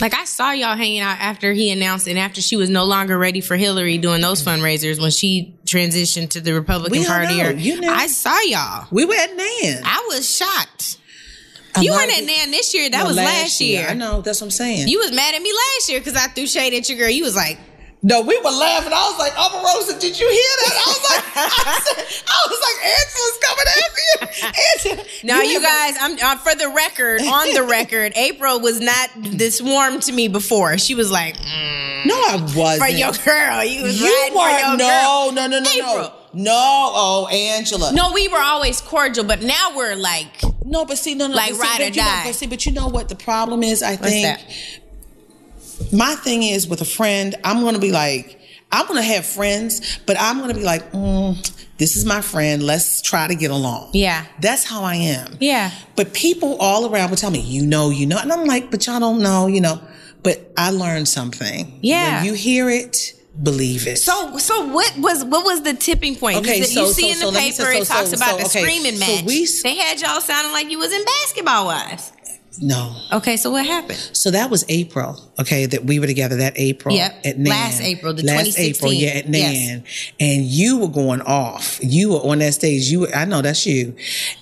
[0.01, 3.17] Like I saw y'all hanging out after he announced and after she was no longer
[3.17, 7.37] ready for Hillary doing those fundraisers when she transitioned to the Republican Party.
[7.39, 7.49] know.
[7.49, 7.91] Or, You knew.
[7.91, 8.87] I saw y'all.
[8.91, 9.83] we were at Nan.
[9.85, 10.99] I was shocked.
[11.77, 12.89] A you weren't at Nan this year.
[12.91, 13.87] That No, was last, year.
[13.89, 14.21] I know.
[14.21, 14.89] That's what I'm saying.
[14.89, 17.11] You was mad at me last year because I threw shade at your girl.
[17.11, 17.59] You was like,
[18.07, 18.93] No, we were laughing.
[18.93, 20.75] I was like, Omarosa, did you hear that?
[20.77, 24.95] I was like, I, said, I was like, Angela's coming after you.
[24.95, 28.81] Angela, No, you, never- guys, I'm uh, for the record, on the record, April was
[28.81, 30.77] not this warm to me before.
[30.77, 32.83] She was like, mm, No, I wasn't.
[32.83, 33.65] for your girl.
[33.65, 34.79] You was You riding for your weren't.
[34.81, 35.33] girl.
[35.33, 35.97] No, no, no, no, April.
[35.97, 36.13] no.
[36.37, 36.53] No,
[36.95, 37.93] oh, Angela.
[37.95, 40.27] No, we were always cordial, but now we're like,
[40.65, 42.23] No, but see, no, no, Like but see, ride but or you know- die.
[42.27, 43.83] but see, but you know what the problem is?
[43.83, 44.45] I what's think that?
[45.93, 48.41] My thing is with a friend, I'm going to be like,
[48.73, 51.37] I'm going to have friends, but I'm going to be like, mm,
[51.79, 52.63] this is my friend.
[52.63, 53.91] Let's try to get along.
[53.93, 54.25] Yeah.
[54.41, 55.37] That's how I am.
[55.41, 55.71] Yeah.
[55.97, 58.19] But people all around would tell me, you know, you know.
[58.19, 59.81] And I'm like, but y'all don't know, you know.
[60.23, 61.79] But I learned something.
[61.83, 62.17] Yeah.
[62.17, 63.99] When you hear it, believe it.
[63.99, 66.39] So, so what was what was the tipping point?
[66.39, 68.17] Okay, you, so- you see so- in the so paper say- it so- talks so-
[68.17, 69.25] about so, the okay, screaming match.
[69.25, 72.13] we they had y'all sounding like you was in basketball wives.
[72.61, 72.95] No.
[73.13, 73.99] Okay, so what happened?
[74.13, 75.21] So that was April.
[75.41, 76.95] Okay, that we were together that April.
[76.95, 77.21] Yep.
[77.25, 77.51] At Nan.
[77.51, 78.77] Last April, the last 2016.
[78.77, 79.69] April, yeah, at Yes.
[79.69, 79.85] Nan,
[80.21, 81.79] and you were going off.
[81.83, 82.85] You were on that stage.
[82.85, 83.97] You, were, I know that's you,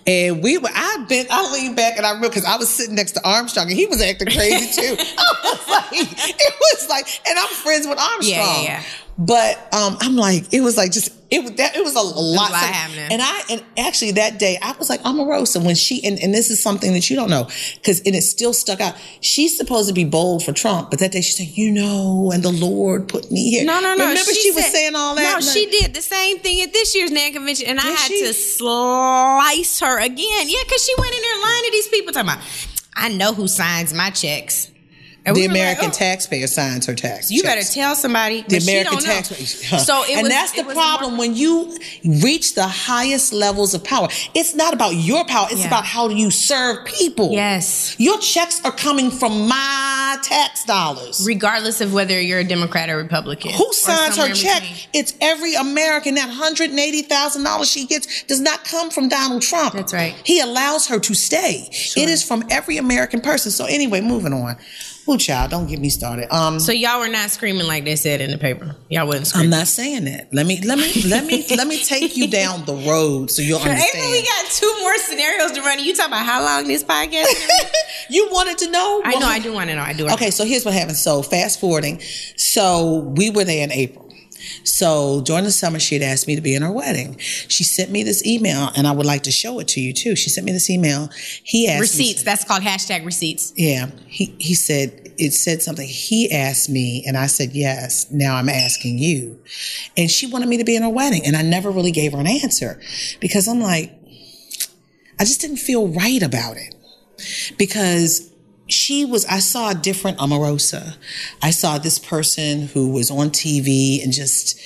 [0.07, 0.69] and we were.
[0.73, 3.69] I bent, I leaned back and I remember because I was sitting next to Armstrong
[3.69, 4.97] and he was acting crazy too.
[5.19, 8.29] I was like, it was like, and I'm friends with Armstrong.
[8.29, 8.83] Yeah, yeah, yeah.
[9.19, 12.01] But um, I'm like, it was like just it was that it was a, a
[12.01, 12.51] lot.
[12.53, 13.09] lot happening.
[13.11, 16.51] And I and actually that day I was like Omarosa when she and, and this
[16.51, 18.95] is something that you don't know because and it still stuck out.
[19.21, 22.43] She's supposed to be bold for Trump, but that day she said, you know, and
[22.43, 23.65] the Lord put me here.
[23.65, 24.07] No, no, no.
[24.09, 25.23] Remember she, was said- saying all that.
[25.23, 28.09] No, And she did the same thing at this year's NAN convention, and I had
[28.09, 28.21] she?
[28.27, 30.49] to slice her again.
[30.49, 32.45] Yeah, because she went in there lying to these people, talking about,
[32.95, 34.72] I know who signs my checks.
[35.25, 37.31] The were like, American oh, taxpayer signs her tax.
[37.31, 38.43] You better tell somebody.
[38.43, 39.79] the American taxpayer.
[39.79, 43.85] So it and was, that's the problem more- when you reach the highest levels of
[43.85, 44.09] power.
[44.35, 45.47] It's not about your power.
[45.51, 45.69] It's Yeah.
[45.69, 47.31] about how do you serve people.
[47.33, 47.95] Yes.
[47.99, 51.23] Your checks are coming from my tax dollars.
[51.25, 53.53] regardless of whether you're a Democrat or Republican.
[53.53, 54.63] Who signs her check?
[54.93, 56.15] It's every American.
[56.17, 59.75] That hundred and eighty thousand dollars she gets does not come from Donald Trump.
[59.75, 60.15] That's right.
[60.25, 61.69] He allows her to stay.
[61.97, 63.51] It is from every American person.
[63.53, 64.57] So anyway, moving on.
[65.09, 66.33] Oh, child, don't get me started.
[66.33, 68.77] Um, So y'all were not screaming like they said in the paper.
[68.89, 70.33] Y'all wasn't I'm not saying that.
[70.33, 73.59] Let me let me let me let me take you down the road so you'll
[73.59, 74.11] April, understand.
[74.13, 75.81] we got two more scenarios to run.
[75.81, 77.25] You talk about how long this podcast?
[77.25, 77.71] is gonna
[78.09, 78.15] be?
[78.15, 79.03] you wanted to know?
[79.05, 79.27] I know.
[79.27, 79.83] I do want to know.
[79.83, 80.09] I do.
[80.11, 80.97] Okay, so here's what happened.
[80.97, 82.01] So fast forwarding.
[82.37, 84.02] So we were there in April.
[84.65, 87.19] So during the summer, she had asked me to be in her wedding.
[87.19, 90.17] She sent me this email, and I would like to show it to you too.
[90.17, 91.09] She sent me this email.
[91.43, 92.23] He asked me- Receipts.
[92.23, 93.53] That's called hashtag receipts.
[93.57, 95.87] yeah, he he said it said something.
[95.87, 98.07] He asked me, and I said yes.
[98.11, 99.39] Now I'm asking you,
[99.97, 102.19] and she wanted me to be in her wedding, and I never really gave her
[102.19, 102.81] an answer
[103.21, 103.93] because I'm like,
[105.21, 106.75] I just didn't feel right about it
[107.59, 108.32] because
[108.73, 109.25] she was.
[109.27, 110.97] I saw a different Omarosa.
[111.43, 114.59] I saw this person who was on TV and just.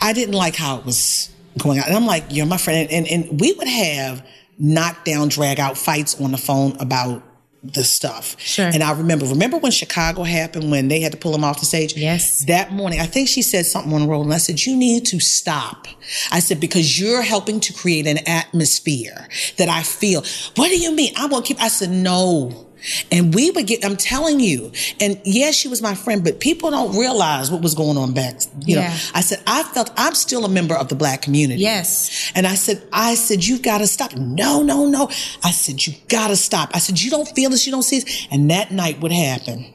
[0.00, 1.86] I didn't like how it was going on.
[1.86, 2.90] And I'm like, you're my friend.
[2.90, 4.26] And, and we would have
[4.58, 7.22] knockdown, drag out fights on the phone about
[7.62, 8.38] the stuff.
[8.40, 8.66] Sure.
[8.66, 11.66] And I remember, remember when Chicago happened when they had to pull him off the
[11.66, 11.96] stage?
[11.96, 12.44] Yes.
[12.46, 15.06] That morning, I think she said something on the road and I said, you need
[15.06, 15.86] to stop.
[16.32, 20.22] I said, because you're helping to create an atmosphere that I feel.
[20.56, 21.12] What do you mean?
[21.16, 22.68] I won't keep, I said, no.
[23.10, 26.70] And we would get, I'm telling you, and yes, she was my friend, but people
[26.70, 28.40] don't realize what was going on back.
[28.66, 28.88] You Yeah.
[28.88, 31.60] know, I said, I felt I'm still a member of the black community.
[31.62, 32.30] Yes.
[32.34, 34.14] And I said, I said, you've got to stop.
[34.16, 35.08] No, no, no.
[35.44, 36.70] I said, you've got to stop.
[36.74, 38.26] I said, you don't feel this, you don't see this.
[38.30, 39.66] And that night, would happened?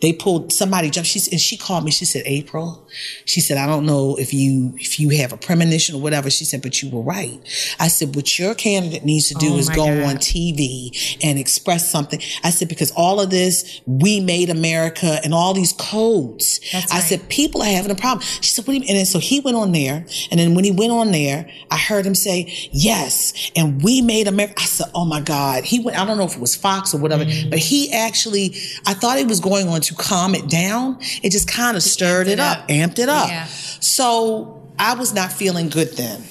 [0.00, 1.08] They pulled somebody jumped.
[1.08, 1.90] She and she called me.
[1.90, 2.86] She said, April.
[3.24, 6.30] She said, I don't know if you if you have a premonition or whatever.
[6.30, 7.38] She said, but you were right.
[7.78, 10.02] I said, what your candidate needs to do Oh is go God.
[10.04, 12.20] on TV and express something.
[12.44, 16.60] I said, because all of this, we made America and all these codes.
[16.72, 17.02] That's I right.
[17.04, 18.24] said, people are having a problem.
[18.40, 18.90] She said, what do you mean?
[18.90, 20.06] And then so he went on there.
[20.30, 23.50] And then when he went on there, I heard him say, yes.
[23.56, 24.54] And we made America.
[24.58, 25.64] I said, oh my God.
[25.64, 27.50] He went, I don't know if it was Fox or whatever, Mm-hmm.
[27.50, 28.54] but he actually,
[28.86, 30.98] I thought he was going on to calm it down.
[31.22, 32.68] It just kind of stirred it up, up.
[32.68, 33.28] amped it up.
[33.28, 33.46] Yeah.
[33.46, 36.22] So I was not feeling good then.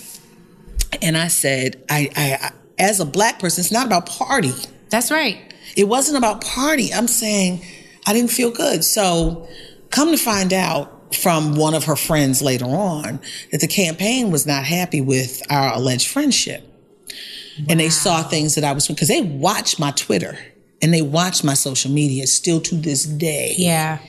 [1.02, 4.52] And I said, I, I, I as a black person, it's not about party.
[4.89, 5.54] That's right.
[5.78, 6.93] It wasn't about party.
[6.93, 7.62] I'm saying
[8.06, 8.84] I didn't feel good.
[8.84, 9.48] So
[9.89, 13.19] come to find out from one of her friends later on
[13.52, 16.63] that the campaign was not happy with our alleged friendship.
[17.69, 20.38] And they saw things that I was because they watched my Twitter
[20.81, 23.99] and they watch my social media still to this day Yeah.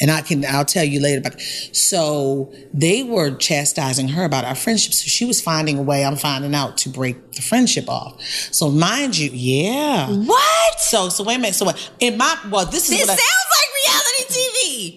[0.00, 1.40] and I can I'll tell you later about.
[1.72, 4.92] So they were chastising her about our friendship.
[4.94, 6.04] So she was finding a way.
[6.04, 8.22] I'm finding out to break the friendship off.
[8.50, 10.08] So mind you, yeah.
[10.10, 10.80] What?
[10.80, 11.54] So so wait a minute.
[11.54, 13.71] So what- in my well, this is This what sounds I, like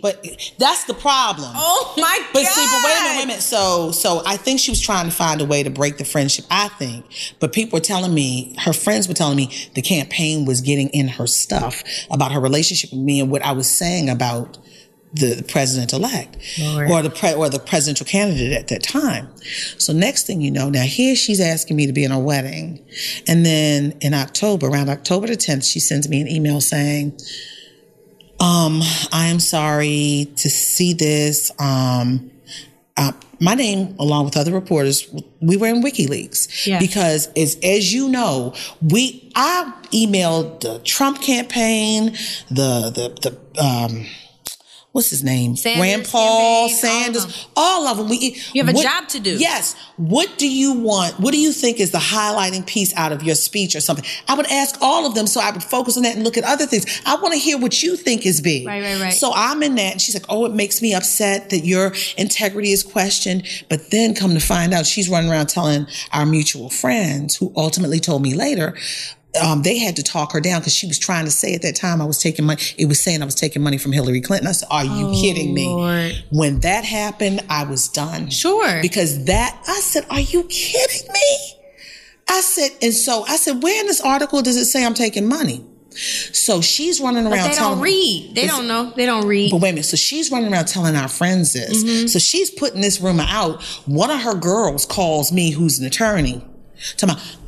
[0.02, 0.24] but
[0.58, 1.52] that's the problem.
[1.56, 2.52] Oh my But god.
[2.52, 3.42] see, but wait a minute, wait a minute.
[3.42, 6.46] So, so I think she was trying to find a way to break the friendship.
[6.50, 7.06] I think,
[7.40, 11.08] but people were telling me, her friends were telling me, the campaign was getting in
[11.10, 14.58] her stuff about her relationship with me and what I was saying about
[15.14, 16.36] the president elect
[16.92, 19.30] or the pre- or the presidential candidate at that time.
[19.78, 22.86] So next thing you know, now here she's asking me to be in her wedding,
[23.26, 27.18] and then in October, around October the tenth, she sends me an email saying.
[28.40, 31.52] Um, I am sorry to see this.
[31.60, 32.32] Um,
[32.98, 35.08] uh, my name, along with other reporters,
[35.42, 36.80] we were in WikiLeaks Yeah.
[36.80, 42.12] because, as as you know, we I emailed the Trump campaign,
[42.50, 44.06] the the the um,
[44.96, 45.58] what's his name?
[45.58, 46.80] Sanders, Rand Paul, campaign,
[47.14, 48.08] Sanders, all of them.
[48.08, 49.32] We, You have a what- job to do.
[49.38, 49.76] Yes.
[49.98, 51.20] What do you want?
[51.20, 54.06] What do you think is the highlighting piece out of your speech or something?
[54.30, 56.46] I would ask all of them so I would focus on that and look at
[56.46, 56.86] other things.
[57.06, 58.66] I want to hear what you think is big.
[58.66, 59.14] Right, right, right.
[59.14, 59.92] So I'm in that.
[59.92, 63.44] And she's like, oh, it makes me upset that your integrity is questioned.
[63.70, 68.00] But then come to find out, she's running around telling our mutual friends who ultimately
[68.00, 68.78] told me later,
[69.42, 71.76] um, they had to talk her down because she was trying to say at that
[71.76, 72.62] time I was taking money.
[72.78, 74.48] It was saying I was taking money from Hillary Clinton.
[74.48, 76.24] I said, "Are you kidding me?" Oh, Lord.
[76.32, 78.30] When that happened, I was done.
[78.30, 78.82] Sure.
[78.82, 81.38] Because that, I said, "Are you kidding me?"
[82.28, 85.28] I said, and so I said, "Where in this article does it say I'm taking
[85.28, 85.64] money?"
[85.98, 88.36] So she's running But around they telling don't read.
[88.36, 88.92] They don't know.
[88.96, 89.52] They don't read.
[89.52, 89.86] but wait a minute.
[89.86, 91.84] So she's running around telling our friends this.
[91.84, 92.08] Mm-hmm.
[92.08, 93.64] So she's putting this rumor out.
[93.86, 96.44] One of her girls calls me, who's an attorney.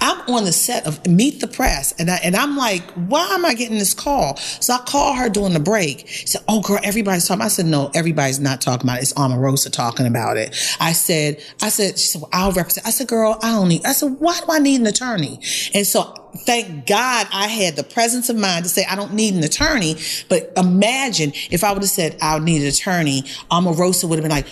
[0.02, 3.46] I'm on the set of Meet the Press, and I, and I'm like, why am
[3.46, 4.38] I getting this call?
[4.38, 6.08] So I call her during the break.
[6.08, 9.04] She said, "Oh, girl, everybody's talking." I said, "No, everybody's not talking about it.
[9.04, 12.92] It's Omarosa talking about it." I said, "I said," she said, well, "I'll represent." I
[12.92, 15.40] said, "Girl, I don't need." I said, "Why do I need an attorney?"
[15.74, 16.14] And so
[16.46, 19.98] thank God I had the presence of mind to say I don't need an attorney.
[20.30, 24.32] But imagine if I would have said I need an attorney, Omarosa would have been
[24.32, 24.48] like,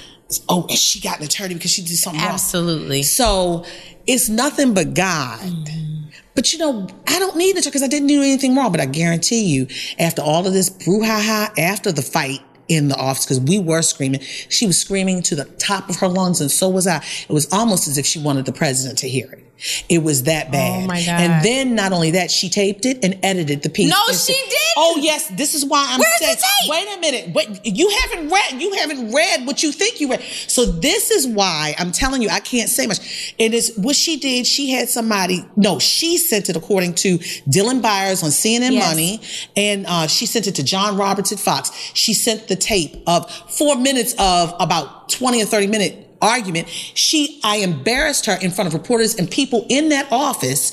[0.49, 3.03] "Oh, and she got an attorney because she did something wrong." Absolutely.
[3.03, 3.65] So
[4.07, 5.39] it's nothing but God.
[5.39, 6.09] Mm-hmm.
[6.35, 8.71] But you know, I don't need it because I didn't do anything wrong.
[8.71, 13.25] But I guarantee you, after all of this brouhaha, after the fight in the office,
[13.25, 16.67] because we were screaming, she was screaming to the top of her lungs, and so
[16.67, 16.97] was I.
[16.97, 19.44] It was almost as if she wanted the president to hear it.
[19.88, 20.84] It was that bad.
[20.84, 21.22] Oh, my God.
[21.22, 23.89] And then not only that, she taped it and edited the piece.
[23.89, 24.54] No, she didn't.
[24.78, 26.38] Oh yes, this is why I'm Where's the saying.
[26.38, 26.70] tape?
[26.72, 27.34] Wait a minute.
[27.34, 28.62] Wait, you haven't read.
[28.62, 30.22] You haven't read what you think you read.
[30.48, 33.34] So this is why I'm telling you I can't say much.
[33.38, 34.46] It is what she did.
[34.46, 35.46] She had somebody.
[35.56, 37.18] No, she sent it according to
[37.50, 38.89] Dylan Byers on CNN Yes.
[38.89, 39.22] Money,
[39.56, 41.72] and uh, she sent it to John Roberts at Fox.
[41.94, 46.67] She sent the tape of four minutes of about 20 or 30 minute argument.
[46.69, 50.71] She, I embarrassed her in front of reporters and people in that office.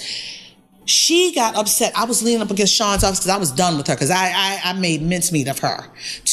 [0.93, 1.93] She got upset.
[1.97, 4.27] I was leaning up against Sean's office because I was done with her because I,
[4.27, 5.87] I I made mincemeat of her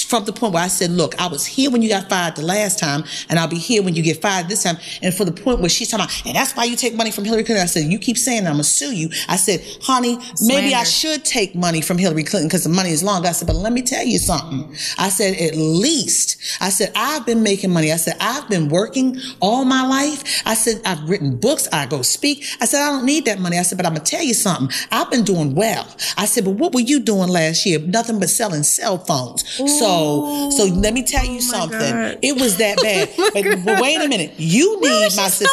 [0.07, 2.41] from the point where I said, "Look, I was here when you got fired the
[2.41, 5.31] last time, and I'll be here when you get fired this time." And for the
[5.31, 7.63] point where she's talking about, and that's why you take money from Hillary Clinton.
[7.63, 10.83] I said, "You keep saying that, I'm gonna sue you." I said, "Honey, maybe I
[10.83, 13.71] should take money from Hillary Clinton because the money is long." I said, "But let
[13.71, 17.97] me tell you something." I said, "At least," I said, "I've been making money." I
[17.97, 21.69] said, "I've been working all my life." I said, "I've written books.
[21.71, 24.03] I go speak." I said, "I don't need that money." I said, "But I'm gonna
[24.03, 24.48] tell you something.
[24.91, 27.79] I've been doing well." I said, "But what were you doing last year?
[27.79, 29.47] Nothing but selling cell phones."
[29.79, 31.79] So, so let me tell you something.
[31.79, 32.19] God.
[32.21, 33.09] It was that bad.
[33.17, 34.33] but, but wait a minute.
[34.37, 35.47] You need my sister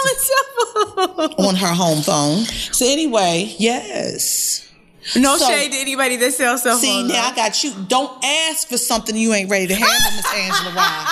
[1.39, 2.45] on her home phone.
[2.73, 4.66] So anyway, yes.
[5.15, 7.73] No So- shade to anybody that sells cell See, now I got you.
[7.87, 11.07] Don't ask for something you ain't ready to handle, Miss Angela Rye.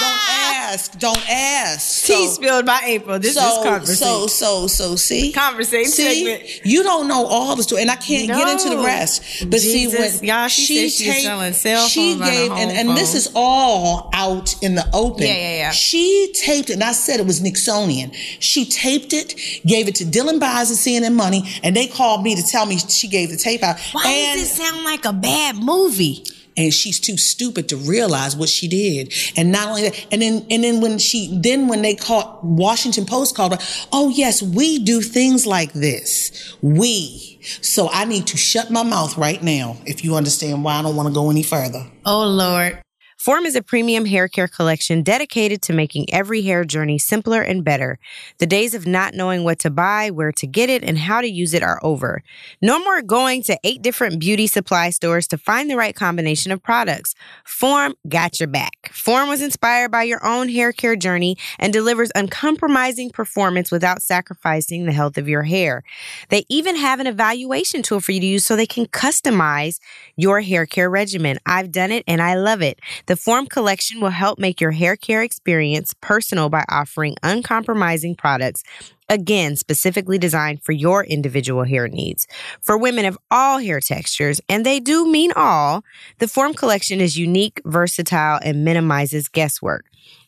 [0.00, 0.98] Don't ask.
[0.98, 2.04] Don't ask.
[2.06, 3.18] Tea So- spilled by April.
[3.18, 3.96] This is so, conversation.
[3.96, 5.32] so, so, so, see?
[5.32, 6.24] Conversation See?
[6.24, 6.66] segment.
[6.66, 9.22] You don't know all the story, and I can't get into the rest.
[9.50, 12.70] But Jesus, see, when y'all, she she was selling cell phones on her gave, and,
[12.72, 15.22] and this is all out in the open.
[15.26, 15.70] Yeah, yeah, yeah.
[15.70, 18.14] She taped it, and I said it was Nixonian.
[18.40, 19.34] She taped it,
[19.66, 22.78] gave it to Dylan Byers and CNN Money, and they called me to tell me
[22.78, 23.78] she gave the tape out.
[23.92, 26.24] Why and, does it sound like a bad movie?
[26.56, 29.12] and she's too stupid to realize what she did.
[29.36, 33.06] And not only that, and then and then when she then when they caught Washington
[33.06, 33.58] Post called her,
[33.92, 36.56] oh yes, we do things like this.
[36.62, 37.40] We.
[37.60, 40.96] So I need to shut my mouth right now if you understand why I don't
[40.96, 41.84] want to go any further.
[42.06, 42.80] Oh Lord.
[43.24, 47.64] Form is a premium hair care collection dedicated to making every hair journey simpler and
[47.64, 47.98] better.
[48.36, 51.26] The days of not knowing what to buy, where to get it, and how to
[51.26, 52.22] use it are over.
[52.60, 56.62] No more going to eight different beauty supply stores to find the right combination of
[56.62, 57.14] products.
[57.46, 58.90] Form got your back.
[58.92, 64.84] Form was inspired by your own hair care journey and delivers uncompromising performance without sacrificing
[64.84, 65.82] the health of your hair.
[66.28, 69.80] They even have an evaluation tool for you to use so they can customize
[70.14, 71.38] your hair care regimen.
[71.46, 72.80] I've done it and I love it.
[73.06, 78.62] The Form collection will help make your hair care experience personal by offering uncompromising products.
[79.08, 82.26] Again, specifically designed for your individual hair needs.
[82.62, 85.84] For women of all hair textures, and they do mean all,
[86.18, 89.84] the Form collection is unique, versatile, and minimizes guesswork.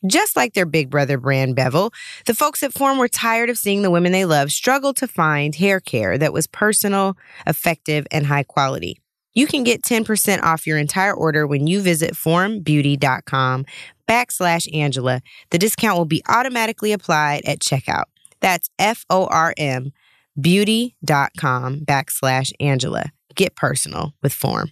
[0.06, 1.92] Just like their big brother brand Bevel,
[2.26, 5.54] the folks at Form were tired of seeing the women they love struggle to find
[5.54, 8.98] hair care that was personal, effective, and high quality.
[9.36, 13.66] You can get 10% off your entire order when you visit formbeauty.com
[14.08, 15.20] backslash Angela.
[15.50, 18.04] The discount will be automatically applied at checkout.
[18.40, 19.92] That's F-O-R-M
[20.40, 23.04] beauty.com backslash Angela.
[23.34, 24.70] Get personal with Form.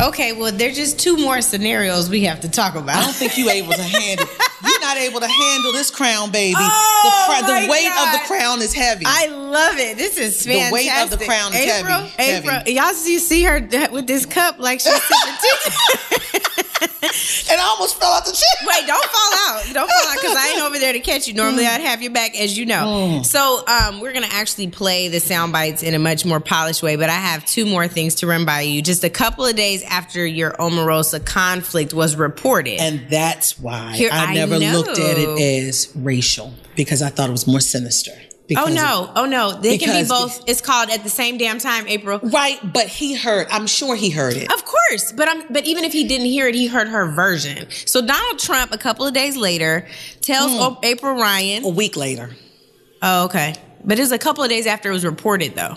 [0.00, 2.96] Okay, well, there's just two more scenarios we have to talk about.
[2.96, 4.26] I don't think you're able to handle.
[4.64, 6.56] You're not able to handle this crown, baby.
[6.58, 8.14] Oh, the, the weight God.
[8.14, 9.04] of the crown is heavy.
[9.06, 9.96] I love it.
[9.96, 10.68] This is fantastic.
[10.68, 12.72] The weight of the crown is April, heavy, April, heavy.
[12.72, 16.40] y'all see, see her with this cup like she's sipping tea.
[16.82, 18.66] and I almost fell out the chair.
[18.66, 19.62] Wait, don't fall out.
[19.72, 21.34] Don't fall out because I ain't over there to catch you.
[21.34, 23.22] Normally, I'd have your back, as you know.
[23.22, 26.96] So, um, we're gonna actually play the sound bites in a much more polished way.
[26.96, 28.82] But I have two more things to run by you.
[28.82, 34.10] Just a couple of days after your Omarosa conflict was reported, And that's why Here,
[34.12, 38.12] I never looked at it as racial because I thought it was more sinister.
[38.56, 40.44] Oh no, oh no, they can be both.
[40.46, 42.20] It's called at the same damn time, April.
[42.22, 43.48] Right, but he heard.
[43.50, 44.52] I'm sure he heard it.
[44.52, 47.66] Of course, but I'm but even if he didn't hear it, he heard her version.
[47.70, 49.88] So Donald Trump, a couple of days later,
[50.20, 51.64] tells O- April Ryan.
[51.64, 52.30] A week later,
[53.02, 55.76] Oh, okay, but it was a couple of days after it was reported, though.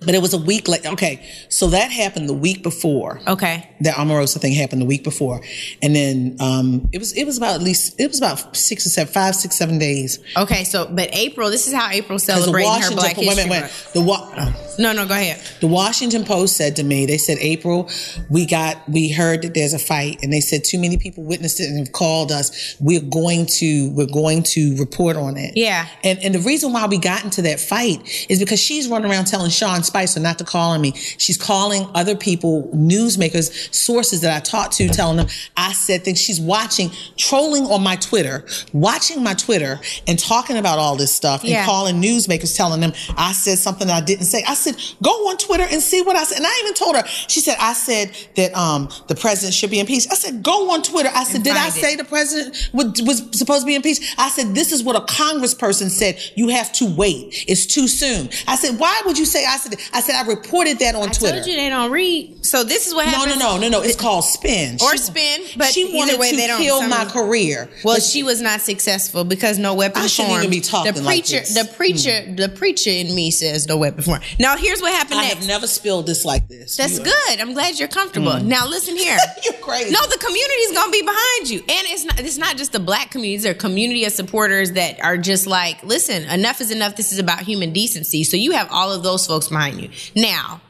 [0.00, 0.88] But it was a week later.
[0.90, 3.20] Okay, so that happened the week before.
[3.26, 5.40] Okay, That Omarosa thing happened the week before,
[5.82, 8.90] and then um, it was it was about at least it was about six or
[8.90, 10.18] seven, five, six, seven days.
[10.36, 10.64] okay.
[10.64, 13.60] So, but April, this is how April the celebrating her Black History wait, wait.
[13.60, 13.92] Month.
[13.92, 14.64] The wa- oh.
[14.78, 15.40] No, no, go ahead.
[15.60, 17.90] The Washington Post said to me, they said, April,
[18.30, 21.58] we got, we heard that there's a fight, and they said too many people witnessed
[21.58, 22.76] it and have called us.
[22.78, 25.54] We're going to, we're going to report on it.
[25.56, 25.88] Yeah.
[26.04, 29.24] And and the reason why we got into that fight is because she's running around
[29.24, 30.92] telling Sean Spicer not to call on me.
[30.92, 35.26] She's calling other people, newsmakers, sources that I talked to, telling them
[35.56, 36.20] I said things.
[36.20, 41.40] She's watching, trolling on my Twitter, watching my Twitter, and talking about all this stuff,
[41.42, 41.64] and Yeah.
[41.66, 44.44] calling newsmakers, telling them I said something I didn't say.
[44.46, 46.38] I said, go on Twitter and see what I said.
[46.38, 47.02] And I even told her.
[47.26, 50.08] She said, I said that um the president should be impeached.
[50.12, 51.10] I said, go on Twitter.
[51.14, 51.80] I said, did I find it.
[51.80, 54.02] say the president was, was supposed to be impeached?
[54.18, 56.18] I said, this is what a congressperson said.
[56.36, 57.44] You have to wait.
[57.48, 58.28] It's too soon.
[58.46, 59.44] I said, why would you say?
[59.46, 61.36] I said, I said, I reported that on I Twitter.
[61.36, 62.44] told you they don't read.
[62.44, 63.38] So this is what happened.
[63.38, 63.82] no, no, no, no, no.
[63.82, 64.76] It's called spin.
[64.82, 67.68] Or She- spin, but she wanted way, to they don't- kill my career.
[67.84, 71.02] Well, But she was not successful because no weapon I shouldn't even be talking the
[71.02, 71.54] like preacher, this.
[71.54, 72.36] the preacher, mm.
[72.36, 74.24] the preacher in me says no weapon formed.
[74.38, 75.38] Now here's what happened I next.
[75.38, 76.76] have never spilled this like this.
[76.76, 77.40] That's You- good.
[77.40, 78.32] I'm glad you're comfortable.
[78.32, 78.44] Mm.
[78.44, 79.16] Now listen here.
[79.44, 79.90] You're crazy.
[79.90, 82.20] No, the community's gonna be behind you, and it's not.
[82.20, 83.42] It's not just the black communities.
[83.42, 86.96] There are community of supporters that are just like, listen, enough is enough.
[86.96, 88.24] This is about human decency.
[88.24, 89.90] So you have all of those folks behind you.
[90.14, 90.60] Now,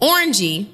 [0.00, 0.68] Orangey,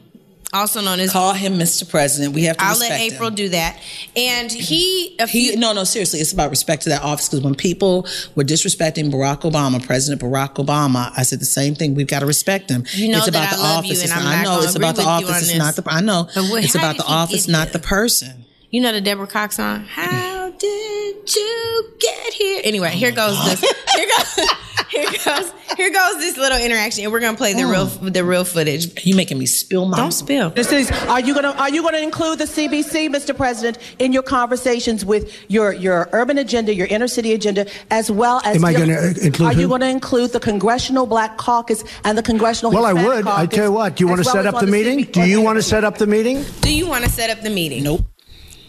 [0.53, 1.89] also known as, Call him Mr.
[1.89, 2.33] President.
[2.35, 3.35] We have to I'll let April him.
[3.35, 3.79] do that,
[4.17, 7.29] and he, He, few, no, no, seriously, it's about respect to that office.
[7.29, 8.07] Because when people
[8.37, 11.95] were disrespecting Barack Obama, President Barack Obama, I said the same thing.
[11.95, 12.85] We've got to respect him.
[12.93, 13.91] You know it's that about I the love office.
[13.91, 15.39] you, and It's I'm not- I know it's about the office.
[15.43, 15.59] It's this.
[15.59, 15.83] not the.
[15.89, 18.45] I know what- it's about the office, not the person.
[18.71, 19.85] You know the Deborah Cox song?
[19.89, 22.61] How did you get here?
[22.65, 23.61] Anyway, here oh goes this.
[23.95, 24.49] Here goes.
[24.95, 25.53] Here goes.
[25.77, 29.05] Here goes this little interaction, and we're gonna play the real the real footage.
[29.05, 29.97] You making me spill my.
[29.97, 30.51] Don't spill.
[30.51, 33.37] This is, are you going to are you going to include the CBC, Mr.
[33.37, 38.41] President, in your conversations with your your urban agenda, your inner city agenda, as well
[38.45, 38.57] as?
[38.57, 42.17] Am I gonna, uh, include Are you going to include the Congressional Black Caucus and
[42.17, 42.73] the Congressional?
[42.73, 43.33] Well, I Hispanic would.
[43.33, 43.97] I tell you what.
[43.97, 45.01] Do you want to well set up on the meeting?
[45.01, 46.45] CB Do you want to set up the meeting?
[46.61, 47.83] Do you want to set up the meeting?
[47.83, 48.03] Nope.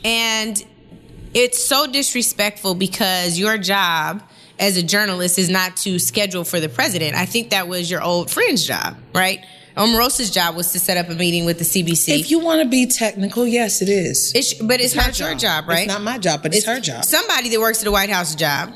[0.04, 0.64] And
[1.34, 4.24] it's so disrespectful because your job
[4.60, 7.16] as a journalist is not to schedule for the president.
[7.16, 9.46] I think that was your old friend's job, right?
[9.76, 12.18] Omarosa's job was to set up a meeting with the CBC.
[12.20, 14.32] If you want to be technical, yes, it is.
[14.34, 15.80] It's, but it's, her not your job, right?
[15.80, 17.04] It's not my job, but it's, her job.
[17.04, 18.74] Somebody that works at the White House job.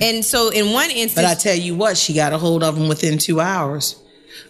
[0.00, 2.76] And so in one instance, But I tell you what, she got a hold of
[2.76, 4.00] him within two hours.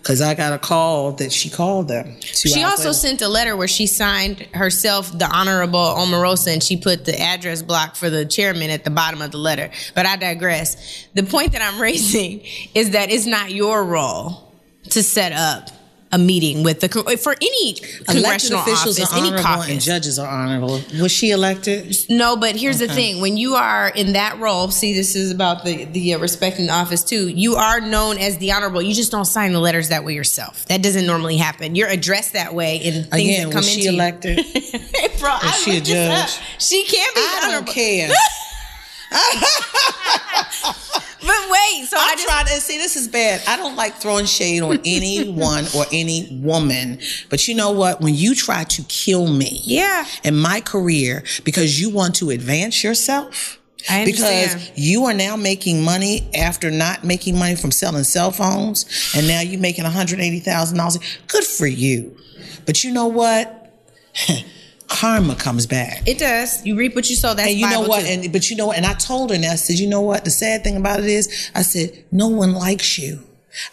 [0.03, 2.21] Because I got a call that she called them.
[2.23, 2.93] She also later.
[2.95, 7.63] sent a letter where she signed herself the Honorable Omarosa and she put the address
[7.63, 9.71] block for the chairman at the bottom of the letter.
[9.95, 11.07] But I digress.
[11.15, 12.43] The point that I'm raising
[12.75, 14.55] is that it's not your role
[14.91, 15.71] to set up
[16.13, 16.89] a meeting with the
[17.23, 19.71] for any Elected congressional officials office, are any caucus.
[19.71, 20.81] and judges are honorable.
[21.01, 21.97] Was she elected?
[22.09, 25.65] No, but here's the thing: when you are in that role, see, this is about
[25.65, 27.29] the the uh, respecting office too.
[27.29, 28.83] You are known as the honorable.
[28.83, 30.65] You just don't sign the letters that way yourself.
[30.67, 31.75] That doesn't normally happen.
[31.77, 33.97] You're addressed that way in things Again, that come was she into you.
[33.97, 34.37] elected?
[35.21, 36.29] Bro, I she a looked this up.
[36.29, 36.41] judge?
[36.59, 37.73] She can't be I don't honorable.
[37.73, 38.11] care.
[41.23, 43.43] But wait, so I I'm just trying to see this is bad.
[43.47, 46.99] I don't like throwing shade on anyone or any woman.
[47.29, 48.01] But you know what?
[48.01, 50.07] When you try to kill me yeah.
[50.25, 53.59] in my career because you want to advance yourself,
[54.05, 59.27] because you are now making money after not making money from selling cell phones, and
[59.27, 61.29] now you're making $180,000.
[61.29, 62.17] Good for you.
[62.67, 63.75] But you know what?
[64.91, 66.03] Karma comes back.
[66.07, 66.67] It does.
[66.67, 67.33] You reap what you sow.
[67.33, 68.01] That's and you know what?
[68.01, 68.07] too.
[68.07, 68.77] And but you know what?
[68.77, 70.25] And I told her, and I said, you know what?
[70.25, 73.21] The sad thing about it is, I said, no one likes you.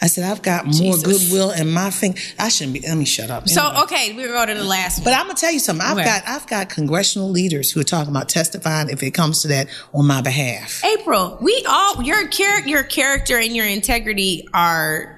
[0.01, 1.03] I said, I've got more Jesus.
[1.03, 2.20] goodwill in my finger.
[2.39, 2.88] I shouldn't be.
[2.88, 3.47] Let me shut up.
[3.47, 3.84] So anyway.
[3.84, 4.99] okay, we go to the last.
[4.99, 5.05] One.
[5.05, 5.86] But I'm gonna tell you something.
[5.86, 9.47] I've got I've got congressional leaders who are talking about testifying if it comes to
[9.49, 10.84] that on my behalf.
[10.84, 15.16] April, we all your character, your character, and your integrity are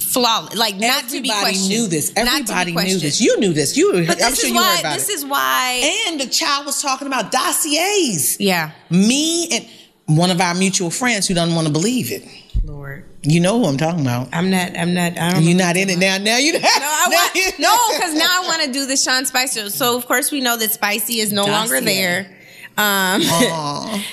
[0.00, 0.56] flawless.
[0.56, 1.68] Like not Everybody to be questioned.
[1.68, 2.12] knew this.
[2.16, 3.20] Everybody knew this.
[3.20, 3.76] You knew this.
[3.76, 4.04] You.
[4.06, 5.06] But I'm sure you why, heard about this it.
[5.06, 6.04] This is why.
[6.08, 8.40] And the child was talking about dossiers.
[8.40, 8.72] Yeah.
[8.90, 9.68] Me and
[10.06, 12.24] one of our mutual friends who doesn't want to believe it.
[12.64, 13.04] Lord.
[13.22, 14.28] You know who I'm talking about.
[14.32, 14.76] I'm not.
[14.76, 15.18] I'm not.
[15.18, 15.42] I don't.
[15.44, 16.18] You're not in it now.
[16.18, 16.52] Now you.
[16.52, 19.70] No, I want, no, because now I want to do the Sean Spicer.
[19.70, 21.52] So of course we know that Spicy is no Dossier.
[21.52, 22.38] longer there.
[22.76, 23.22] Um,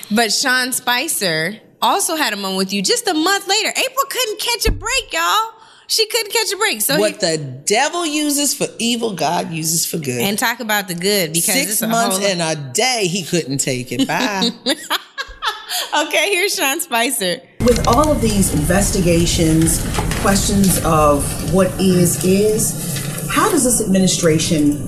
[0.11, 3.69] but Sean Spicer also had a moment with you just a month later.
[3.69, 5.53] April couldn't catch a break, y'all.
[5.87, 6.81] She couldn't catch a break.
[6.81, 10.21] So what he, the devil uses for evil, God uses for good.
[10.21, 12.25] And talk about the good because six months whole...
[12.25, 14.07] and a day he couldn't take it.
[14.07, 14.51] Bye.
[16.07, 17.41] okay, here's Sean Spicer.
[17.59, 19.85] With all of these investigations,
[20.21, 24.87] questions of what is is, how does this administration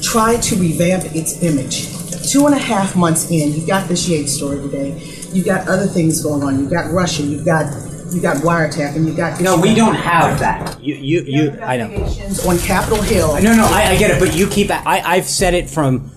[0.00, 1.92] try to revamp its image?
[2.32, 5.17] Two and a half months in, you've got this Yates story today.
[5.32, 6.58] You've got other things going on.
[6.58, 7.22] You've got Russia.
[7.22, 7.66] You've got
[8.12, 11.76] you got wiretap and you got no we don't have that you you you i
[11.76, 11.90] know
[12.48, 15.52] on capitol hill no no I, I, get it but you keep I, i've said
[15.52, 16.10] it from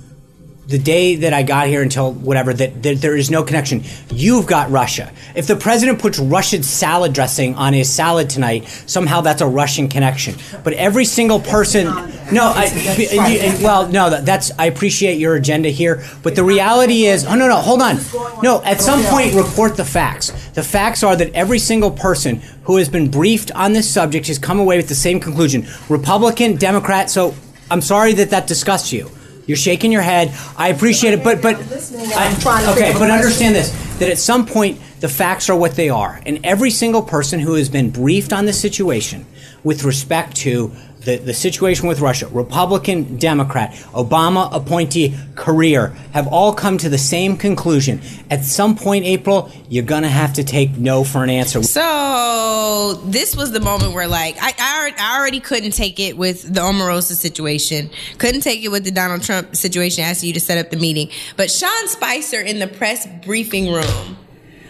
[0.72, 3.84] the day that I got here until whatever that, that, there is no connection.
[4.10, 5.12] You've got Russia.
[5.36, 9.90] If the president puts Russian salad dressing on his salad tonight, somehow that's a Russian
[9.90, 10.36] connection.
[10.64, 11.86] But every single person,
[12.32, 17.36] no, I, well, no, that's I appreciate your agenda here, but the reality is, oh
[17.36, 17.98] no, no, hold on,
[18.42, 18.62] no.
[18.64, 20.32] At some point, report the facts.
[20.52, 24.40] The facts are that every single person who has been briefed on this subject has
[24.40, 27.10] come away with the same conclusion: Republican, Democrat.
[27.10, 27.36] So
[27.70, 29.12] I'm sorry that that disgusts you.
[29.52, 30.34] You're shaking your head.
[30.56, 35.10] I appreciate it, but but I, okay, but understand this: that at some point the
[35.10, 38.54] facts are what they are, and every single person who has been briefed on the
[38.54, 39.26] situation
[39.62, 40.72] with respect to
[41.02, 46.98] the, the situation with Russia, Republican, Democrat, Obama appointee, career, have all come to the
[46.98, 48.02] same conclusion.
[48.30, 51.64] At some point, April, you're going to have to take no for an answer.
[51.64, 56.62] So, this was the moment where, like, I, I, already couldn't take it with the
[56.62, 57.90] Omarosa situation,
[58.20, 61.10] couldn't take it with the Donald Trump situation, asking you to set up the meeting.
[61.36, 64.18] But Sean Spicer in the press briefing room,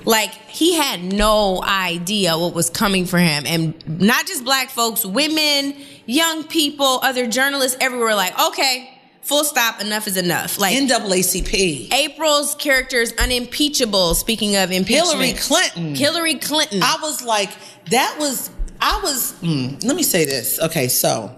[0.05, 5.05] like he had no idea what was coming for him and not just black folks
[5.05, 5.75] women
[6.05, 10.59] young people other journalists everywhere like okay full stop enough is enough.
[10.59, 15.11] Like naacp april's character is unimpeachable speaking of impeachment.
[15.11, 15.95] Hillary clinton.
[15.95, 16.81] Hillary clinton.
[16.83, 17.51] I was like
[17.89, 18.49] that was
[18.79, 20.59] i was mm, let me say this.
[20.59, 21.35] Okay so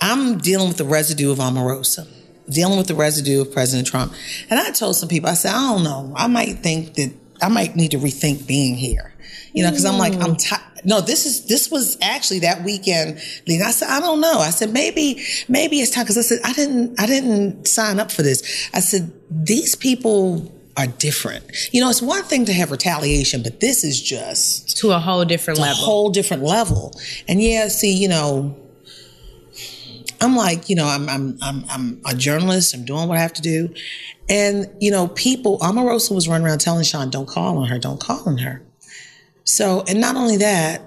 [0.00, 2.08] i'm dealing with the residue of omarosa
[2.50, 4.12] dealing with the residue of president trump.
[4.50, 6.12] And i told some people i said i don't know.
[6.16, 9.13] I might think that I might need to rethink being here.
[9.54, 10.36] You know, because I'm like, I'm hmm.
[10.36, 10.62] tired.
[10.84, 13.16] No, this is this was actually that weekend.
[13.48, 14.38] I said, I don't know.
[14.38, 18.12] I said maybe maybe it's time because I said I didn't I didn't sign up
[18.12, 18.68] for this.
[18.74, 21.44] I said these people are different.
[21.72, 25.24] You know, it's one thing to have retaliation, but this is just to a whole
[25.24, 25.82] different level.
[25.82, 26.92] A whole different level.
[27.28, 28.58] And yeah, see, you know,
[30.20, 32.74] I'm like, you know, I'm I'm I'm I'm a journalist.
[32.74, 33.72] I'm doing what I have to do,
[34.28, 38.00] and, you know, people, Omarosa was running around telling Sean, don't call on her, don't
[38.00, 38.62] call on her.
[39.44, 40.82] So, and not only that,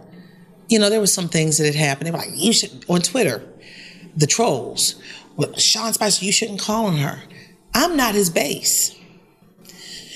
[0.67, 2.07] you know, there were some things that had happened.
[2.07, 3.43] They were like, you should, on Twitter,
[4.15, 4.95] the trolls,
[5.35, 7.21] well, Sean Spicer, you shouldn't call on her.
[7.73, 8.95] I'm not his base.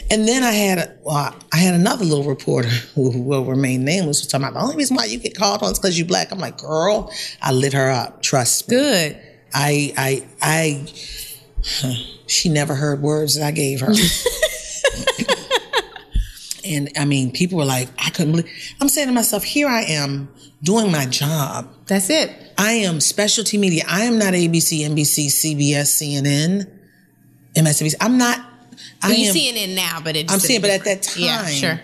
[0.09, 4.21] And then I had a, well, I had another little reporter who will remain nameless
[4.21, 6.31] was talking about the only reason why you get called on is because you black.
[6.31, 8.21] I'm like, girl, I lit her up.
[8.21, 8.75] Trust me.
[8.75, 9.21] Good.
[9.53, 10.85] I I I
[12.27, 13.93] she never heard words that I gave her.
[16.66, 18.51] and I mean, people were like, I couldn't believe.
[18.80, 20.30] I'm saying to myself, here I am
[20.64, 21.68] doing my job.
[21.88, 22.32] That's it.
[22.57, 23.84] I am specialty media.
[23.88, 26.70] I am not ABC, NBC, CBS, CNN,
[27.55, 27.95] MSNBC.
[27.99, 28.38] I'm not.
[29.03, 31.82] Well, I am CNN now, but it's I'm saying, but at that time, yeah, sure.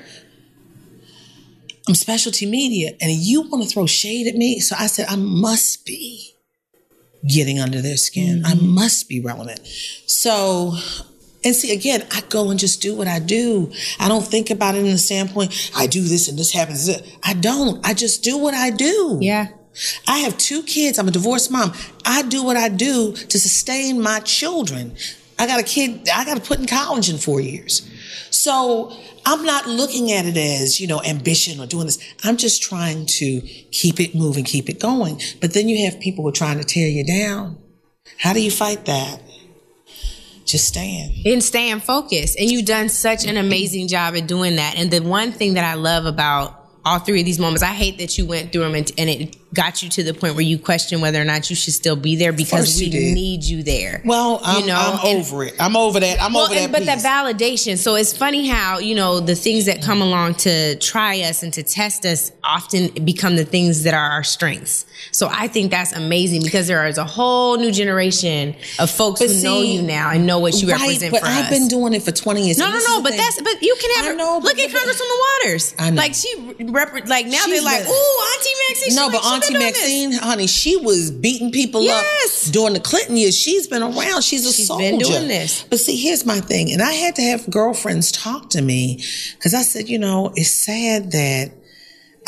[1.87, 5.15] I'm specialty media, and you want to throw shade at me, so I said I
[5.15, 6.33] must be
[7.27, 8.41] getting under their skin.
[8.43, 8.45] Mm-hmm.
[8.45, 9.65] I must be relevant.
[10.05, 10.75] So,
[11.43, 13.71] and see, again, I go and just do what I do.
[13.99, 16.89] I don't think about it in the standpoint, I do this and this happens.
[17.23, 17.85] I don't.
[17.85, 19.19] I just do what I do.
[19.21, 19.47] Yeah.
[20.07, 20.97] I have two kids.
[20.97, 21.73] I'm a divorced mom.
[22.03, 24.95] I do what I do to sustain my children.
[25.39, 27.87] I got a kid I got to put in college in four years.
[28.31, 28.91] So
[29.25, 31.99] I'm not looking at it as, you know, ambition or doing this.
[32.23, 35.21] I'm just trying to keep it moving, keep it going.
[35.39, 37.61] But then you have people who are trying to tear you down.
[38.17, 39.21] How do you fight that?
[40.47, 42.39] Just staying And staying focused.
[42.39, 44.75] And you've done such an amazing job at doing that.
[44.77, 47.63] And the one thing that I love about all three of these moments.
[47.63, 50.33] I hate that you went through them and, and it got you to the point
[50.35, 53.13] where you question whether or not you should still be there because we did.
[53.13, 54.01] need you there.
[54.03, 55.55] Well, I'm, you know, I'm and- over it.
[55.59, 56.21] I'm over that.
[56.21, 56.63] I'm well, over that.
[56.63, 57.01] and- but piece.
[57.01, 57.77] that validation.
[57.77, 61.53] So it's funny how you know the things that come along to try us and
[61.53, 64.85] to test us often become the things that are our strengths.
[65.11, 69.29] So I think that's amazing because there is a whole new generation of folks But
[69.29, 71.49] who know you now and know what you right, represent but I've us.
[71.49, 72.57] been doing it for 20 years.
[72.57, 75.75] no, no, no, but that's but you can have I know, look at Congresswoman Waters.
[75.79, 75.95] I know.
[76.01, 76.33] Like she
[76.67, 77.91] rep- like now She's they're like, ooh,
[78.33, 78.95] Auntie Maxie.
[78.95, 82.47] No, but Auntie been this." Maxine, honey, she was beating people Yes.
[82.47, 83.37] up during the Clinton years.
[83.37, 84.23] She's been around.
[84.23, 84.89] She's a She's soldier.
[84.91, 85.63] been doing this.
[85.69, 89.03] But see, here's my thing, and I had to have girlfriends talk to me
[89.37, 91.51] because I said, you know, it's sad that.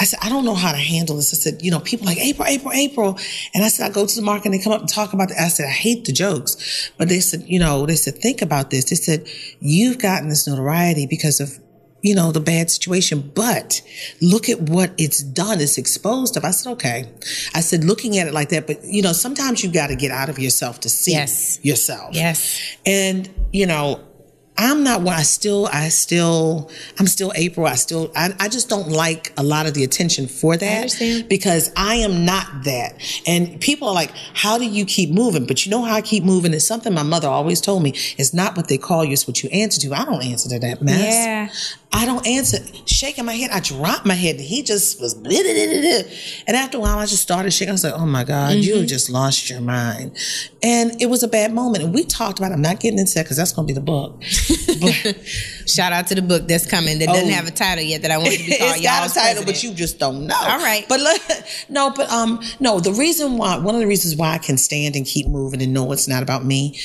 [0.02, 1.34] I said, I don't know how to handle this.
[1.34, 3.20] I said, you know, people like April, April, April.
[3.54, 5.30] And I said, I go to the market and they come up and talk about
[5.30, 5.36] it.
[5.38, 6.90] I said, I hate the jokes.
[6.98, 8.86] But they said, you know, they said, think about this.
[8.90, 9.28] They said,
[9.60, 11.60] you've gotten this notoriety because of,
[12.02, 13.82] you know, the bad situation, but
[14.22, 15.60] look at what it's done.
[15.62, 16.46] It's exposed of.
[16.46, 17.06] I said, okay.
[17.54, 20.12] I said, looking at it like that, but you know, sometimes you got to get
[20.12, 21.60] out of yourself to see Yes.
[21.64, 22.16] yourself.
[22.16, 22.58] Yes.
[22.86, 24.02] And, you know,
[24.62, 25.16] I'm not one.
[25.16, 26.70] I still, I still,
[27.00, 27.66] I'm still April.
[27.66, 31.30] I still, I, I just don't like a lot of the attention for that understand.
[31.30, 33.02] because I am not that.
[33.26, 35.46] And people are like, how do you keep moving?
[35.46, 36.54] But you know how I keep moving?
[36.54, 37.92] It's something my mother always told me.
[38.18, 39.94] It's not what they call you, it's what you answer to.
[39.94, 41.00] I don't answer to that mess.
[41.14, 41.50] Yeah.
[41.92, 42.60] I don't answer.
[42.86, 44.36] Shaking my head, I dropped my head.
[44.36, 47.70] And He just was, and after a while, I just started shaking.
[47.70, 48.80] I was like, "Oh my God, you Mm-hmm.
[48.82, 50.12] have just lost your mind,"
[50.62, 51.84] and it was a bad moment.
[51.84, 52.52] And we talked about.
[52.52, 52.56] it.
[52.56, 54.22] I'm not getting into that because that's going to be the book.
[55.68, 57.34] Shout out to the book that's coming that doesn't Oh.
[57.34, 58.72] have a title yet that I want to be called.
[58.76, 60.38] it's got a title, but you just don't know.
[60.40, 60.86] All right.
[60.90, 61.22] but look,
[61.70, 62.80] no, but um, no.
[62.80, 65.74] The reason why, one of the reasons why I can stand and keep moving and
[65.74, 66.80] know it's not about me.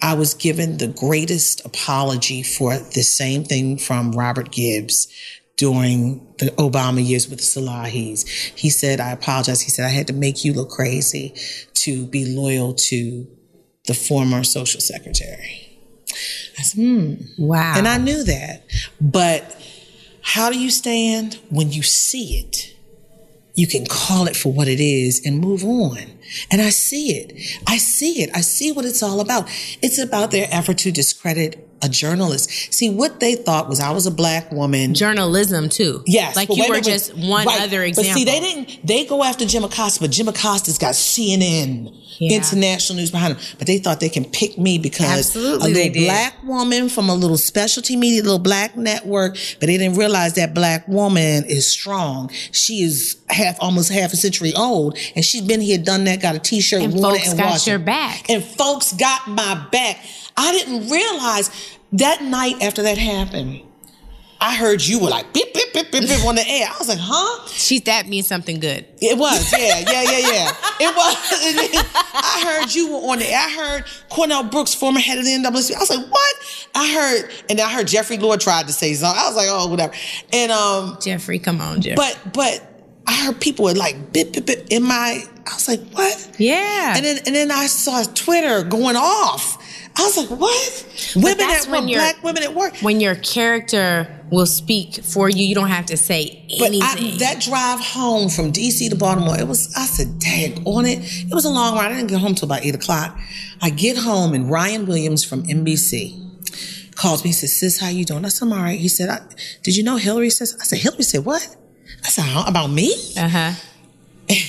[0.00, 5.08] I was given the greatest apology for the same thing from Robert Gibbs
[5.56, 8.26] during the Obama years with the Salahis.
[8.56, 9.60] He said, I apologize.
[9.60, 11.34] He said, I had to make you look crazy
[11.74, 13.26] to be loyal to
[13.86, 15.78] the former social secretary.
[16.58, 17.14] I said, hmm.
[17.36, 17.74] wow.
[17.76, 18.64] And I knew that.
[19.00, 19.56] But
[20.22, 22.76] how do you stand when you see it?
[23.54, 26.17] You can call it for what it is and move on.
[26.50, 27.60] And I see it.
[27.66, 28.30] I see it.
[28.34, 29.48] I see what it's all about.
[29.82, 32.50] It's about their effort to discredit a journalist.
[32.72, 34.94] See, what they thought was I was a black woman.
[34.94, 36.02] journalism too.
[36.06, 37.62] Yes, like you were minute, just one right.
[37.62, 38.12] other example.
[38.12, 38.86] But see, they didn't.
[38.86, 42.36] They go after Jim Acosta, but Jim Acosta's got CNN, Yeah.
[42.36, 43.46] international news behind him.
[43.58, 47.14] But they thought they can pick me because Absolutely a little black woman from a
[47.14, 49.36] little specialty media, little black network.
[49.60, 52.30] But they didn't realize that black woman is strong.
[52.50, 56.34] She is half, almost half a century old, and she's been here, done that, got
[56.34, 57.84] a T-shirt, And folks and got your it.
[57.84, 58.28] back.
[58.30, 60.04] And folks got my back.
[60.36, 61.50] I didn't realize
[61.92, 63.62] that night after that happened.
[64.40, 66.68] I heard you were like beep beep beep beep beep on the air.
[66.72, 67.48] I was like, huh?
[67.48, 68.86] She that means something good.
[69.00, 70.52] It was, yeah, yeah, yeah, yeah.
[70.78, 71.84] It was.
[72.14, 73.26] I heard you were on the.
[73.26, 73.36] Air.
[73.36, 75.74] I heard Cornell Brooks, former head of the NAACP.
[75.74, 76.34] I was like, what?
[76.76, 79.20] I heard, and I heard Jeffrey Lord tried to say something.
[79.20, 79.92] I was like, oh, whatever.
[80.32, 81.96] And um, Jeffrey, come on, Jeffrey.
[81.96, 82.67] but but
[83.08, 85.24] I heard people were like bip bip bip in my.
[85.46, 86.36] I was like, what?
[86.38, 86.94] yeah.
[86.94, 89.56] And then and then I saw Twitter going off.
[89.96, 91.12] I was like, what?
[91.16, 92.76] Women at work, black women at work.
[92.82, 97.14] when your character will speak for you, you don't have to say But anything.
[97.14, 100.98] I, that drive home from DC to Baltimore, it was, I said, dang, on it.
[101.02, 101.90] It was a long ride.
[101.90, 103.18] I didn't get home till about eight o'clock.
[103.60, 107.30] I get home and Ryan Williams from NBC calls me.
[107.30, 108.24] He says, sis, how you doing?
[108.24, 108.78] I said, I'm all right.
[108.78, 109.20] He said, I,
[109.62, 111.56] did you know Hillary says, I said, Hillary said, what?
[112.04, 112.44] I said, "Huh?
[112.46, 112.94] about me?
[113.16, 113.52] uh huh.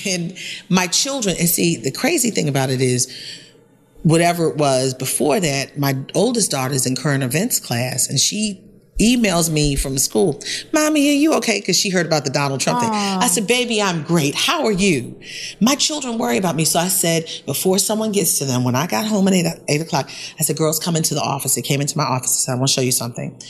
[0.06, 0.36] and
[0.68, 3.08] my children and see the crazy thing about it is
[4.02, 8.60] whatever it was before that my oldest daughter's in current events class and she
[9.00, 10.40] emails me from school
[10.72, 11.60] mommy are you okay?
[11.60, 12.90] Because she heard about the donald trump thing.
[12.90, 14.34] I said baby i'm great.
[14.34, 15.18] How are you?
[15.60, 16.64] My children worry about me.
[16.64, 19.80] So i said before someone gets to them when i got home at 8, 8
[19.80, 21.54] o'clock i said girls come into the office.
[21.54, 23.40] They came into my office and said i want to show you something.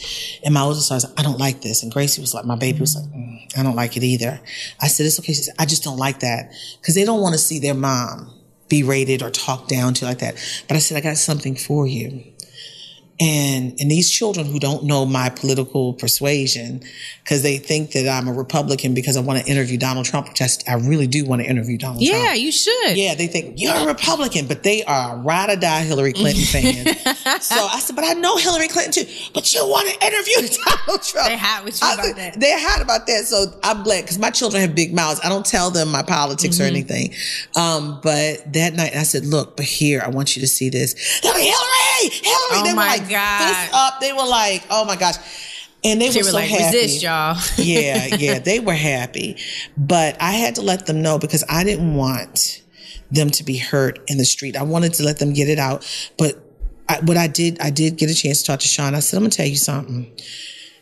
[0.44, 1.82] And my oldest said i don't like this.
[1.82, 4.40] And gracie was like my baby was like "Mm, i don't like it either.
[4.80, 5.32] I said it's okay.
[5.32, 6.52] She said i just don't like that.
[6.80, 8.32] Because they don't want to see their mom
[8.68, 10.34] berated or talked down to like that.
[10.68, 12.24] But i said i got something for you
[13.20, 16.80] and and these children who don't know my political persuasion
[17.22, 20.40] because they think that I'm a Republican because I want to interview Donald Trump, which
[20.42, 22.24] I, I really do want to interview Donald Trump.
[22.24, 22.96] Yeah, you should.
[22.96, 27.00] Yeah, they think you're a Republican, but they are ride or die Hillary Clinton fans.
[27.44, 29.12] so I said, but I know Hillary Clinton too.
[29.34, 31.28] But you want to interview Donald Trump?
[31.28, 32.40] They hot with you I about that.
[32.40, 33.26] They're hot about that.
[33.26, 35.20] So I'm glad because my children have big mouths.
[35.22, 36.62] I don't tell them my politics Mm-hmm.
[36.62, 37.14] or anything.
[37.54, 40.94] Um, but that night I said, look, but here I want you to see this.
[41.20, 41.32] They're
[42.08, 42.60] Hillary, Hillary.
[42.60, 43.48] Oh they my were like, God.
[43.48, 44.00] fist up.
[44.00, 45.16] They were like, oh my gosh.
[45.82, 46.76] And they, They were, were so like, happy.
[46.76, 49.38] "Resist, y'all." yeah, yeah, they were happy.
[49.78, 52.62] But I had to let them know because I didn't want
[53.10, 54.56] them to be hurt in the street.
[54.56, 55.86] I wanted to let them get it out.
[56.18, 56.36] But
[56.88, 58.94] I, what I did, I did get a chance to talk to Sean.
[58.94, 60.10] I said, I'm going to tell you something.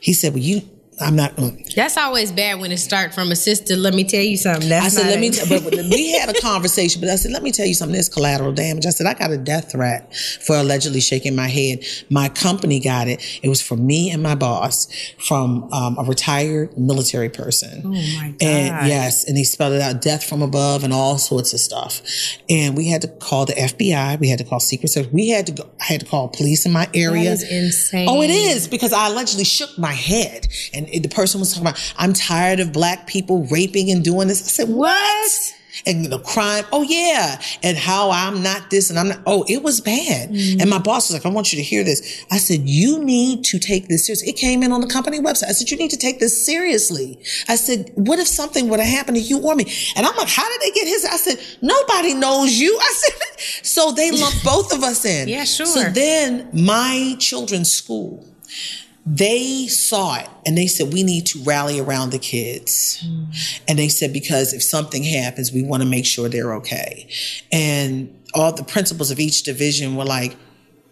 [0.00, 0.62] He said, Well, you,
[1.00, 1.32] I'm not.
[1.76, 3.76] That's always bad when it starts from a sister.
[3.76, 4.68] Let me tell you something.
[4.68, 5.30] That's I said, let me.
[5.30, 7.92] T- but, but we had a conversation, but I said, let me tell you something.
[7.92, 8.86] There's collateral damage.
[8.86, 11.84] I said, I got a death threat for allegedly shaking my head.
[12.10, 13.22] My company got it.
[13.42, 14.88] It was from me and my boss,
[15.18, 17.82] from um, a retired military person.
[17.84, 18.42] Oh my god!
[18.42, 22.02] And yes, and he spelled it out, death from above, and all sorts of stuff.
[22.50, 24.18] And we had to call the FBI.
[24.18, 25.12] We had to call Secret Service.
[25.12, 25.70] We had to go.
[25.80, 27.24] I had to call police in my area.
[27.24, 28.08] That is insane.
[28.08, 31.94] Oh, it is because I allegedly shook my head, and the person was talking about,
[31.96, 35.54] "I'm tired of black people raping and doing this." I said, "What?"
[35.86, 39.20] And the crime, oh yeah, and how I'm not this and I'm not.
[39.26, 40.30] Oh, it was bad.
[40.30, 40.60] Mm-hmm.
[40.60, 43.44] And my boss was like, "I want you to hear this." I said, "You need
[43.44, 45.48] to take this seriously." It came in on the company website.
[45.48, 48.88] I said, "You need to take this seriously." I said, "What if something would have
[48.88, 51.38] happened to you or me?" And I'm like, "How did they get his?" I said,
[51.62, 55.66] "Nobody knows you." I said, "So they lumped both of us in." Yeah, sure.
[55.66, 58.26] So then my children's school
[59.10, 63.02] they saw it and they said we need to rally around the kids.
[63.66, 67.08] And they said because if something happens we want to make sure they're okay.
[67.50, 70.36] And all the principals of each division were like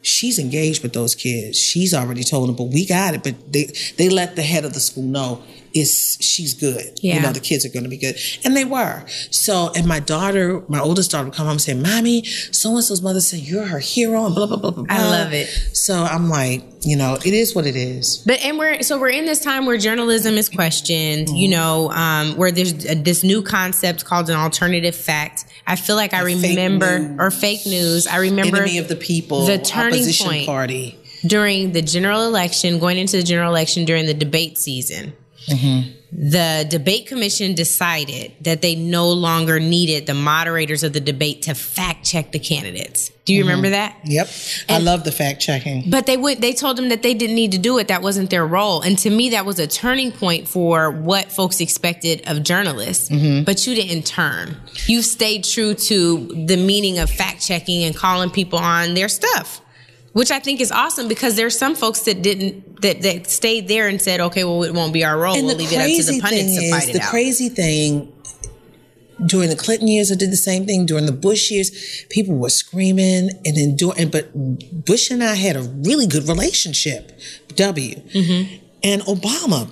[0.01, 1.59] she's engaged with those kids.
[1.59, 3.23] She's already told them but we got it.
[3.23, 3.67] But they
[3.99, 5.43] they let the head of the school know
[5.77, 7.17] it's she's good Yeah.
[7.17, 10.01] you know the kids are going to be good and they were so and my
[10.01, 13.41] daughter my oldest daughter would come home and say mommy so and so's mother said
[13.41, 15.47] you're her hero and blah blah blah blah I love it.
[15.73, 19.11] so i'm like you know it is what it is But and we're so we're
[19.11, 21.29] in this time where journalism is questioned.
[21.31, 25.45] You know, um, where there's this new concept called an alternative fact.
[25.67, 27.17] I feel like I fake remember news.
[27.21, 28.07] or fake news.
[28.07, 32.79] I remember enemy of the people the turning opposition point party during the general election,
[32.79, 35.13] going into the general election during the debate season.
[35.49, 35.93] Mm-hmm.
[36.13, 41.55] The debate commission decided that they no longer needed the moderators of the debate to
[41.55, 43.11] fact check the candidates.
[43.25, 43.49] Do you mm-hmm.
[43.49, 43.97] remember that?
[44.05, 44.29] yep
[44.69, 47.53] i love the fact checking But they would they told them that they didn't need
[47.53, 47.89] to do it.
[47.89, 48.81] That wasn't their role.
[48.81, 53.09] And to me, that was a turning point for what folks expected of journalists.
[53.09, 53.45] Mm-hmm.
[53.45, 54.57] But you didn't turn.
[54.87, 59.61] You stayed true to the meaning of fact checking and calling people on their stuff.
[60.17, 63.87] Which I think is awesome because there's some folks that didn't that, that stayed there
[63.87, 65.37] and said, okay, well, it won't be our role.
[65.37, 67.11] and we'll leave it up to the pundits thing to is fight it the out.
[67.11, 68.11] crazy thing
[69.27, 70.87] during the Clinton years, I did the same thing.
[70.87, 74.09] During the Bush years, people were screaming and enduring.
[74.09, 74.33] But
[74.87, 77.19] Bush and I had a really good relationship.
[77.57, 77.97] W.
[77.97, 78.65] Mm-hmm.
[78.85, 79.71] And Obama,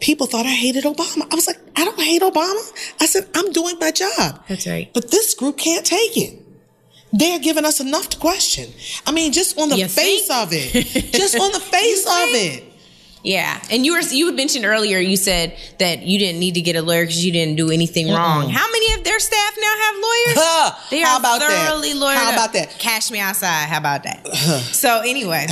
[0.00, 1.30] people thought I hated Obama.
[1.30, 2.92] I was like, I don't hate Obama.
[3.00, 4.42] I said, I'm doing my job.
[4.48, 4.90] That's right.
[4.92, 6.42] But this group can't take it.
[7.12, 8.70] They're giving us enough to question.
[9.06, 10.42] I mean, just on the You face think?
[10.42, 11.12] of it.
[11.12, 12.64] just on the face of it.
[13.24, 14.98] Yeah, and you were you had mentioned earlier.
[15.00, 18.08] You said that you didn't need to get a lawyer because you didn't do anything
[18.08, 18.48] wrong.
[18.48, 20.34] How many of their staff now have lawyers?
[20.40, 20.88] Huh.
[20.90, 21.68] They How are about that?
[21.68, 22.34] thoroughly lawyered How up.
[22.34, 22.78] about that?
[22.78, 23.66] Cash me outside.
[23.68, 24.24] How about that?
[24.72, 25.46] so anyway,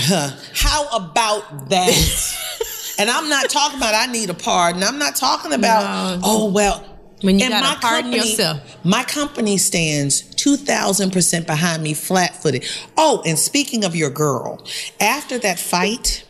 [0.55, 2.95] How about that?
[3.01, 4.85] and I'm not talking about I need a pardon.
[4.85, 6.23] I'm not talking about No.
[6.25, 6.85] oh well.
[7.23, 8.85] When you gotta my pardon company- yourself.
[8.85, 12.65] My company stands two thousand percent behind me, flat footed.
[12.97, 14.65] Oh, and speaking of your girl,
[15.01, 16.25] after that fight,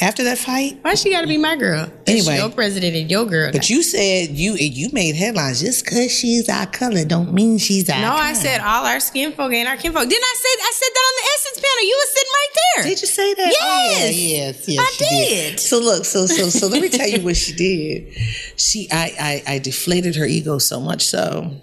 [0.00, 1.90] after that fight, why she got to be my girl?
[2.06, 2.36] Anyway.
[2.36, 3.50] your president and your girl.
[3.50, 7.90] but you said you you made headlines just because she's our color don't mean she's
[7.90, 8.00] our.
[8.00, 10.08] no, I said all our skin folk ain't our kinfolk.
[10.08, 11.88] Didn't I say I said that on the Essence panel?
[11.88, 12.84] You were sitting right there.
[12.84, 13.48] Did you say that?
[13.48, 13.58] Yes.
[13.60, 14.78] Oh, yeah, yes, yes.
[14.78, 15.58] I she did.
[15.58, 18.14] So look, so so so let me tell you what she did.
[18.56, 21.60] She I, I I deflated her ego so much so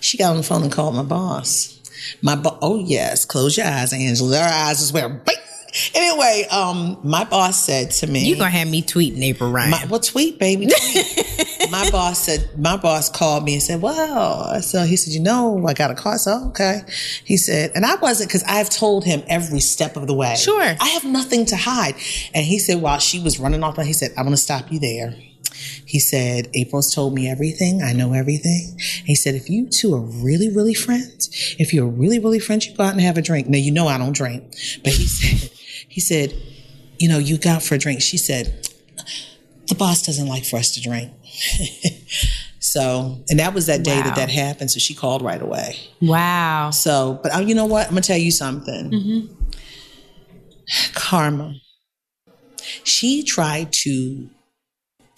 [0.00, 1.72] she got on the phone and called my boss.
[2.22, 4.38] My bo- oh yes, close your eyes, Angela.
[4.38, 5.36] Her eyes is where bing.
[5.94, 9.70] Anyway, um, my boss said to me, You gonna have me tweeting April Ryan?
[9.70, 10.66] my, well, tweet, baby.
[10.66, 11.46] Tweet.
[11.70, 15.66] my boss said, my boss called me and said, well, so he said, you know,
[15.66, 16.18] I got a car.
[16.18, 16.80] So, okay.
[17.24, 20.36] He said, and I wasn't, cause I've told him every step of the way.
[20.36, 20.62] Sure.
[20.62, 21.94] I have nothing to hide.
[22.34, 24.78] And he said, while she was running off, he said, I'm going to stop you
[24.78, 25.14] there.
[25.84, 27.82] He said, April's told me everything.
[27.82, 28.78] I know everything.
[29.04, 32.74] He said, if you two are really, really friends, if you're really, really friends, you
[32.76, 33.48] go out and have a drink.
[33.48, 34.54] Now, you know I don't drink,
[34.84, 35.50] but he said,
[35.88, 36.34] he said,
[36.98, 38.00] you know, you got for a drink.
[38.00, 38.68] She said,
[39.68, 41.12] the boss doesn't like for us to drink.
[42.60, 44.02] so, and that was that day Wow.
[44.04, 44.70] that that happened.
[44.70, 45.76] So she called right away.
[46.00, 46.70] wow.
[46.70, 47.84] So, but uh, you know what?
[47.86, 49.28] I'm gonna tell you something.
[50.94, 51.54] Karma.
[52.84, 54.28] She tried to.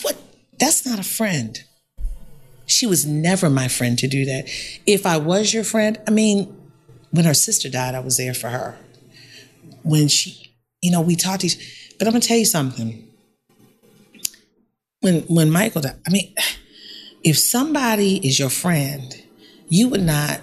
[0.03, 0.16] What?
[0.59, 1.63] That's not a friend.
[2.67, 4.49] She was never my friend to do that.
[4.87, 6.55] If I was your friend, I mean,
[7.11, 8.77] when her sister died, I was there for her.
[9.83, 13.05] When she, you know, we talked each, but I'm gonna tell you something.
[15.01, 16.35] when when Michael died, I mean,
[17.25, 19.23] if somebody is your friend,
[19.69, 20.41] you would not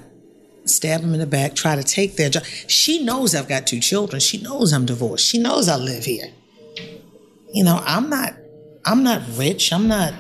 [0.66, 2.43] stab them in the back, try to take their job.
[2.68, 4.20] She knows I've got two children.
[4.20, 5.26] She knows I'm divorced.
[5.26, 6.32] She knows I live here.
[7.53, 8.34] You know, I'm not
[8.86, 9.73] I'm not rich.
[9.73, 10.13] I'm not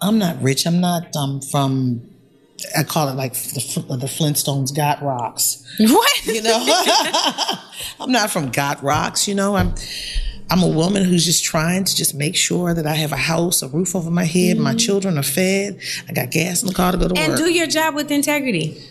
[0.00, 0.66] I'm not rich.
[0.66, 2.08] I'm not um from
[2.76, 5.64] I call it like the, the Flintstones got rocks.
[5.78, 6.26] What?
[6.26, 6.58] You know,
[8.00, 9.28] I'm not from got rocks.
[9.28, 9.74] You know, I'm
[10.50, 13.62] I'm a woman who's just trying to just make sure that I have a house,
[13.62, 14.64] a roof over my head, mm-hmm.
[14.64, 17.38] my children are fed, I got gas in the car to go to and work,
[17.40, 18.82] and do your job with integrity.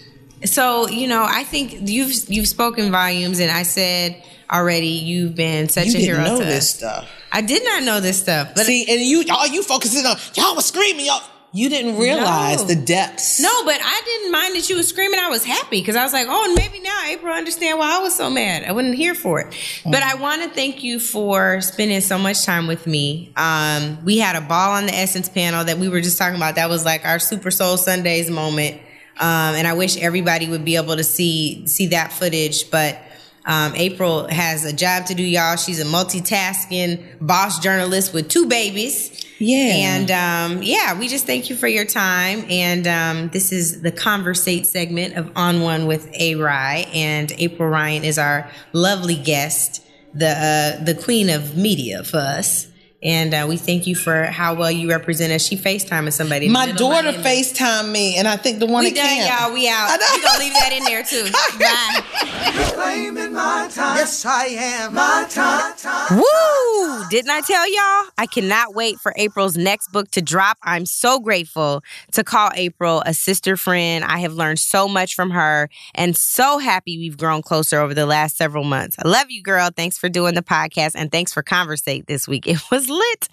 [0.46, 5.70] So you know, I think you've you've spoken volumes, and I said already you've been
[5.70, 6.24] such you a hero.
[6.24, 6.76] Know to this us.
[6.76, 7.10] stuff.
[7.32, 8.54] I did not know this stuff.
[8.56, 11.22] But see, and you all you focusing on y'all was screaming y'all.
[11.54, 12.68] You didn't realize no.
[12.68, 13.40] the depths.
[13.40, 15.20] No, but I didn't mind that you was screaming.
[15.20, 18.16] I was happy because I was like, oh, maybe now April understand why I was
[18.16, 18.66] so mad.
[18.66, 19.48] I wasn't here for it.
[19.48, 19.92] Mm.
[19.92, 23.32] But I want to thank you for spending so much time with me.
[23.38, 26.56] Um, we had a ball on the Essence panel that we were just talking about.
[26.56, 28.82] That was like our Super Soul Sundays moment.
[29.20, 32.70] Um, and I wish everybody would be able to see see that footage.
[32.70, 33.00] But
[33.48, 35.56] um, April has a job to do, y'all.
[35.56, 39.26] She's a multitasking boss journalist with two babies.
[39.40, 39.58] Yeah.
[39.58, 42.44] And um, yeah, we just thank you for your time.
[42.50, 46.88] And um, this is the Conversate segment of On One with A Rye.
[46.94, 49.82] And April Ryan is our lovely guest,
[50.14, 52.68] the uh, the queen of media for us.
[53.04, 55.46] And uh, we thank you for how well you represent us.
[55.46, 56.50] She FaceTime somebody.
[56.50, 59.28] My daughter FaceTime me, and I think the one we that done, can.
[59.28, 59.54] y'all.
[59.54, 60.00] We out.
[60.00, 61.26] We gonna leave that in there too.
[61.60, 62.58] Bye.
[62.58, 63.98] Reclaiming my time.
[63.98, 64.96] Yes, I am.
[64.96, 66.18] My time.
[66.18, 67.04] Woo!
[67.10, 68.12] Didn't I tell y'all?
[68.18, 70.58] I cannot wait for April's next book to drop.
[70.64, 71.84] I'm so grateful
[72.14, 74.04] to call April a sister friend.
[74.06, 78.08] I have learned so much from her, and so happy we've grown closer over the
[78.08, 78.96] last several months.
[79.04, 79.70] I love you, girl.
[79.76, 82.46] Thanks for doing the podcast, and thanks for conversate this week.
[82.58, 83.30] It was lit.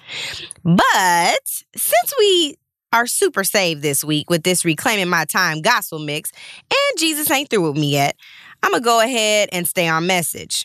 [0.64, 2.56] But since we
[2.92, 6.30] are super saved this week with this Reclaiming My Time gospel mix,
[6.70, 8.16] and Jesus ain't through with me yet,
[8.62, 10.64] I'm going to go ahead and stay on message.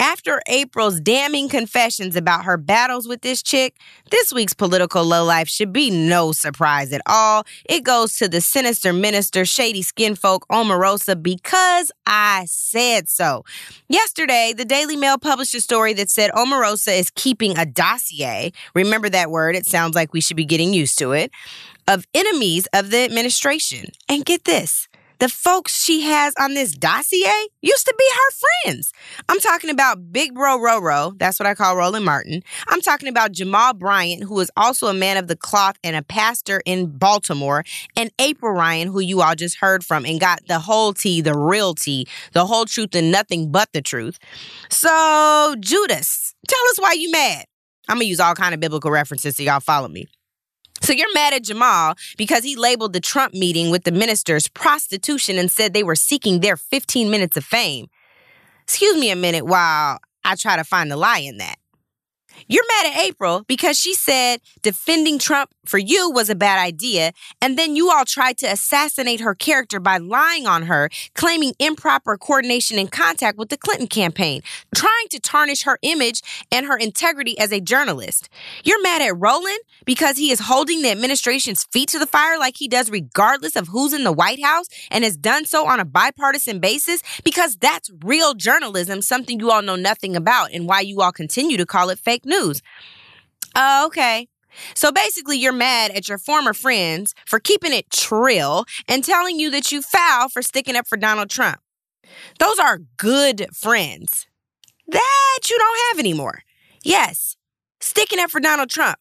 [0.00, 3.76] After April's damning confessions about her battles with this chick,
[4.10, 7.44] this week's political lowlife should be no surprise at all.
[7.68, 13.44] It goes to the sinister minister, shady skinfolk Omarosa because I said so.
[13.90, 18.52] Yesterday, the Daily Mail published a story that said Omarosa is keeping a dossier.
[18.74, 21.30] Remember that word, it sounds like we should be getting used to it.
[21.86, 23.90] Of enemies of the administration.
[24.08, 24.88] And get this
[25.20, 28.30] the folks she has on this dossier used to be her
[28.64, 28.92] friends.
[29.28, 32.42] I'm talking about Big Bro Roro, that's what I call Roland Martin.
[32.68, 36.02] I'm talking about Jamal Bryant, who is also a man of the cloth and a
[36.02, 37.64] pastor in Baltimore,
[37.96, 41.36] and April Ryan, who you all just heard from and got the whole tea, the
[41.36, 44.18] real tea, the whole truth and nothing but the truth.
[44.70, 47.44] So, Judas, tell us why you mad.
[47.88, 50.06] I'm gonna use all kind of biblical references so y'all follow me.
[50.80, 55.38] So you're mad at Jamal because he labeled the Trump meeting with the ministers prostitution
[55.38, 57.88] and said they were seeking their 15 minutes of fame.
[58.62, 61.59] Excuse me a minute while I try to find the lie in that.
[62.48, 67.12] You're mad at April because she said defending Trump for you was a bad idea,
[67.40, 72.16] and then you all tried to assassinate her character by lying on her, claiming improper
[72.16, 74.42] coordination and contact with the Clinton campaign,
[74.74, 78.28] trying to tarnish her image and her integrity as a journalist.
[78.64, 82.56] You're mad at Roland because he is holding the administration's feet to the fire like
[82.56, 85.84] he does regardless of who's in the White House and has done so on a
[85.84, 91.00] bipartisan basis because that's real journalism, something you all know nothing about, and why you
[91.00, 92.62] all continue to call it fake news.
[93.54, 94.28] Uh, okay.
[94.74, 99.50] So basically, you're mad at your former friends for keeping it trill and telling you
[99.50, 101.60] that you foul for sticking up for Donald Trump.
[102.38, 104.26] Those are good friends
[104.88, 106.42] that you don't have anymore.
[106.82, 107.36] Yes,
[107.80, 108.98] sticking up for Donald Trump.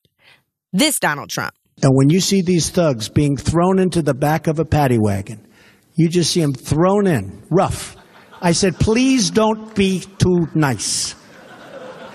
[0.71, 1.55] This Donald Trump.
[1.81, 5.47] And when you see these thugs being thrown into the back of a paddy wagon,
[5.95, 7.95] you just see them thrown in, rough.
[8.41, 11.15] I said, please don't be too nice.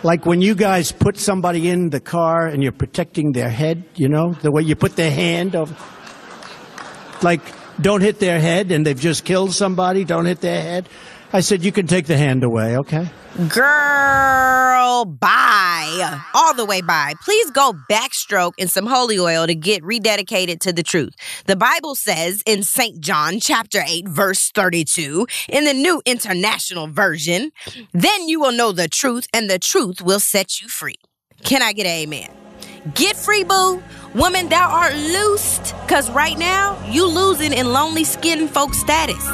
[0.05, 4.11] Like when you guys put somebody in the car and you're protecting their head, you
[4.11, 5.75] know, the way you put their hand over.
[7.23, 7.41] Like,
[7.81, 10.91] don't hit their head and they've just killed somebody, don't hit their head.
[11.35, 13.09] I said, you can take the hand away, okay?
[13.49, 16.21] Girl, bye.
[16.33, 17.15] All the way bye.
[17.25, 21.13] Please go backstroke in some holy oil to get rededicated to the truth.
[21.47, 23.01] The Bible says in St.
[23.01, 27.51] John chapter 8 verse 32 in the New International Version,
[27.93, 31.01] then you will know the truth and the truth will set you free.
[31.43, 32.31] Can I get an amen?
[32.95, 33.83] Get free, boo.
[34.15, 35.75] Woman, thou art loosed.
[35.89, 39.29] Cause right now, you losing in lonely skin folk status.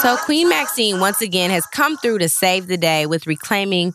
[0.00, 3.92] So, Queen Maxine once again has come through to save the day with reclaiming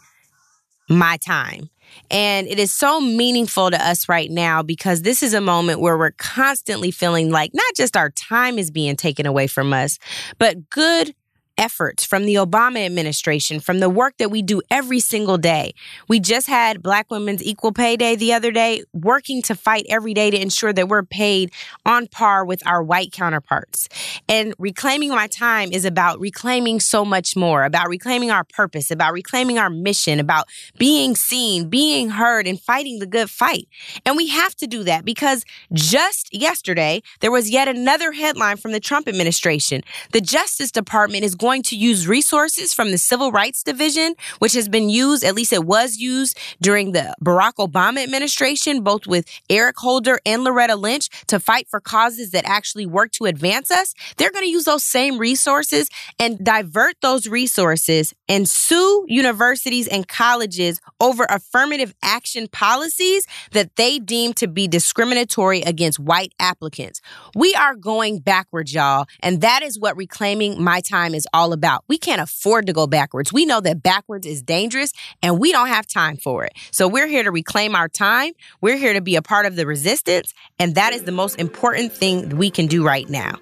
[0.88, 1.72] my time.
[2.12, 5.98] And it is so meaningful to us right now because this is a moment where
[5.98, 9.98] we're constantly feeling like not just our time is being taken away from us,
[10.38, 11.16] but good
[11.58, 15.74] efforts from the Obama administration, from the work that we do every single day.
[16.08, 20.14] We just had Black Women's Equal Pay Day the other day, working to fight every
[20.14, 21.52] day to ensure that we're paid
[21.86, 23.88] on par with our white counterparts.
[24.28, 29.14] And reclaiming my time is about reclaiming so much more, about reclaiming our purpose, about
[29.14, 30.48] reclaiming our mission, about
[30.78, 33.68] being seen, being heard, and fighting the good fight.
[34.06, 38.72] And we have to do that because just yesterday, there was yet another headline from
[38.72, 39.82] the Trump administration.
[40.12, 44.68] The Justice Department is going to use resources from the Civil Rights Division, which has
[44.68, 49.78] been used, at least it was used during the Barack Obama administration, both with Eric
[49.78, 53.94] Holder and Loretta Lynch to fight for causes that actually work to advance us.
[54.18, 55.90] They're going to use those same resources
[56.20, 64.00] and divert those resources and sue universities and colleges over affirmative action policies that they
[64.00, 67.02] deem to be discriminatory against white applicants.
[67.36, 69.06] We are going backwards, y'all.
[69.22, 71.84] And that is what reclaiming my time is all about.
[71.88, 73.34] We can't afford to go backwards.
[73.34, 76.54] We know that backwards is dangerous and we don't have time for it.
[76.72, 78.32] So we're here to reclaim our time.
[78.62, 80.34] We're here to be a part of the resistance.
[80.58, 83.36] And that is the most important thing we can do right now.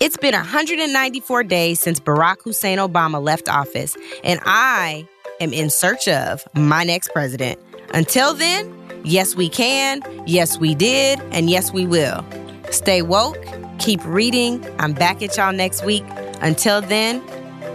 [0.00, 5.08] It's been 194 days since Barack Hussein Obama left office, and I
[5.40, 7.58] am in search of my next president.
[7.94, 8.70] Until then,
[9.04, 12.22] yes, we can, yes, we did, and yes, we will.
[12.70, 13.42] Stay woke,
[13.78, 14.62] keep reading.
[14.78, 16.04] I'm back at y'all next week.
[16.42, 17.22] Until then,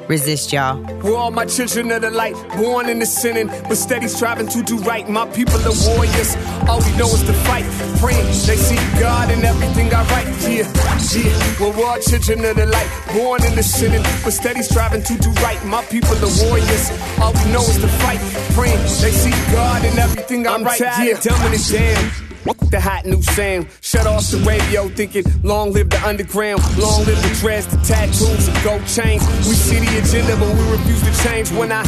[0.07, 0.78] resist y'all.
[1.01, 4.62] We're all my children of the light, born in the sinning, but steady striving to
[4.62, 5.07] do right.
[5.09, 6.36] My people are warriors,
[6.68, 7.66] all we know is to fight,
[7.99, 10.28] praying they see God in everything I write.
[10.47, 10.68] Yeah,
[11.16, 15.03] yeah, well, we're all children of the light, born in the sinning, but steady striving
[15.03, 15.64] to do right.
[15.66, 18.20] My people are warriors, all we know is to fight,
[18.53, 20.80] praying they see God in everything I I'm write.
[20.80, 22.30] Tired yeah, dumbing it down.
[22.72, 23.68] The hot new sound.
[23.82, 28.48] Shut off the radio, thinking long live the underground, long live the dress, the tattoos,
[28.48, 29.20] and gold chains.
[29.44, 31.52] We see the agenda, but we refuse to change.
[31.52, 31.84] When I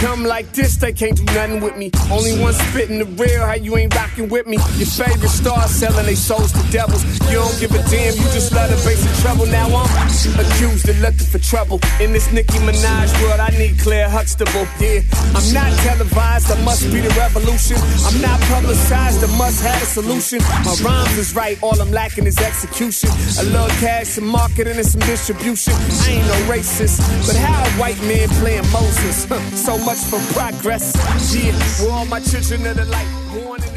[0.00, 1.90] come like this, they can't do nothing with me.
[2.10, 4.56] Only one spitting the real, how you ain't rocking with me.
[4.80, 7.04] Your favorite star selling their souls to devils.
[7.28, 9.44] You don't give a damn, you just let her face in trouble.
[9.44, 11.78] Now I'm accused of looking for trouble.
[12.00, 14.64] In this Nicki Minaj world, I need Claire Huxtable.
[14.80, 15.04] Yeah,
[15.36, 17.76] I'm not televised, I must be the revolution.
[18.08, 20.38] I'm not publicized, I must have a solution.
[20.64, 23.10] My rhymes is right, all I'm lacking is execution.
[23.40, 25.74] A little cash, some marketing, and some distribution.
[25.74, 29.24] I ain't no racist, but how a white man playing Moses?
[29.66, 30.94] so much for progress.
[31.34, 33.75] Yeah, we're all my children of the light, born in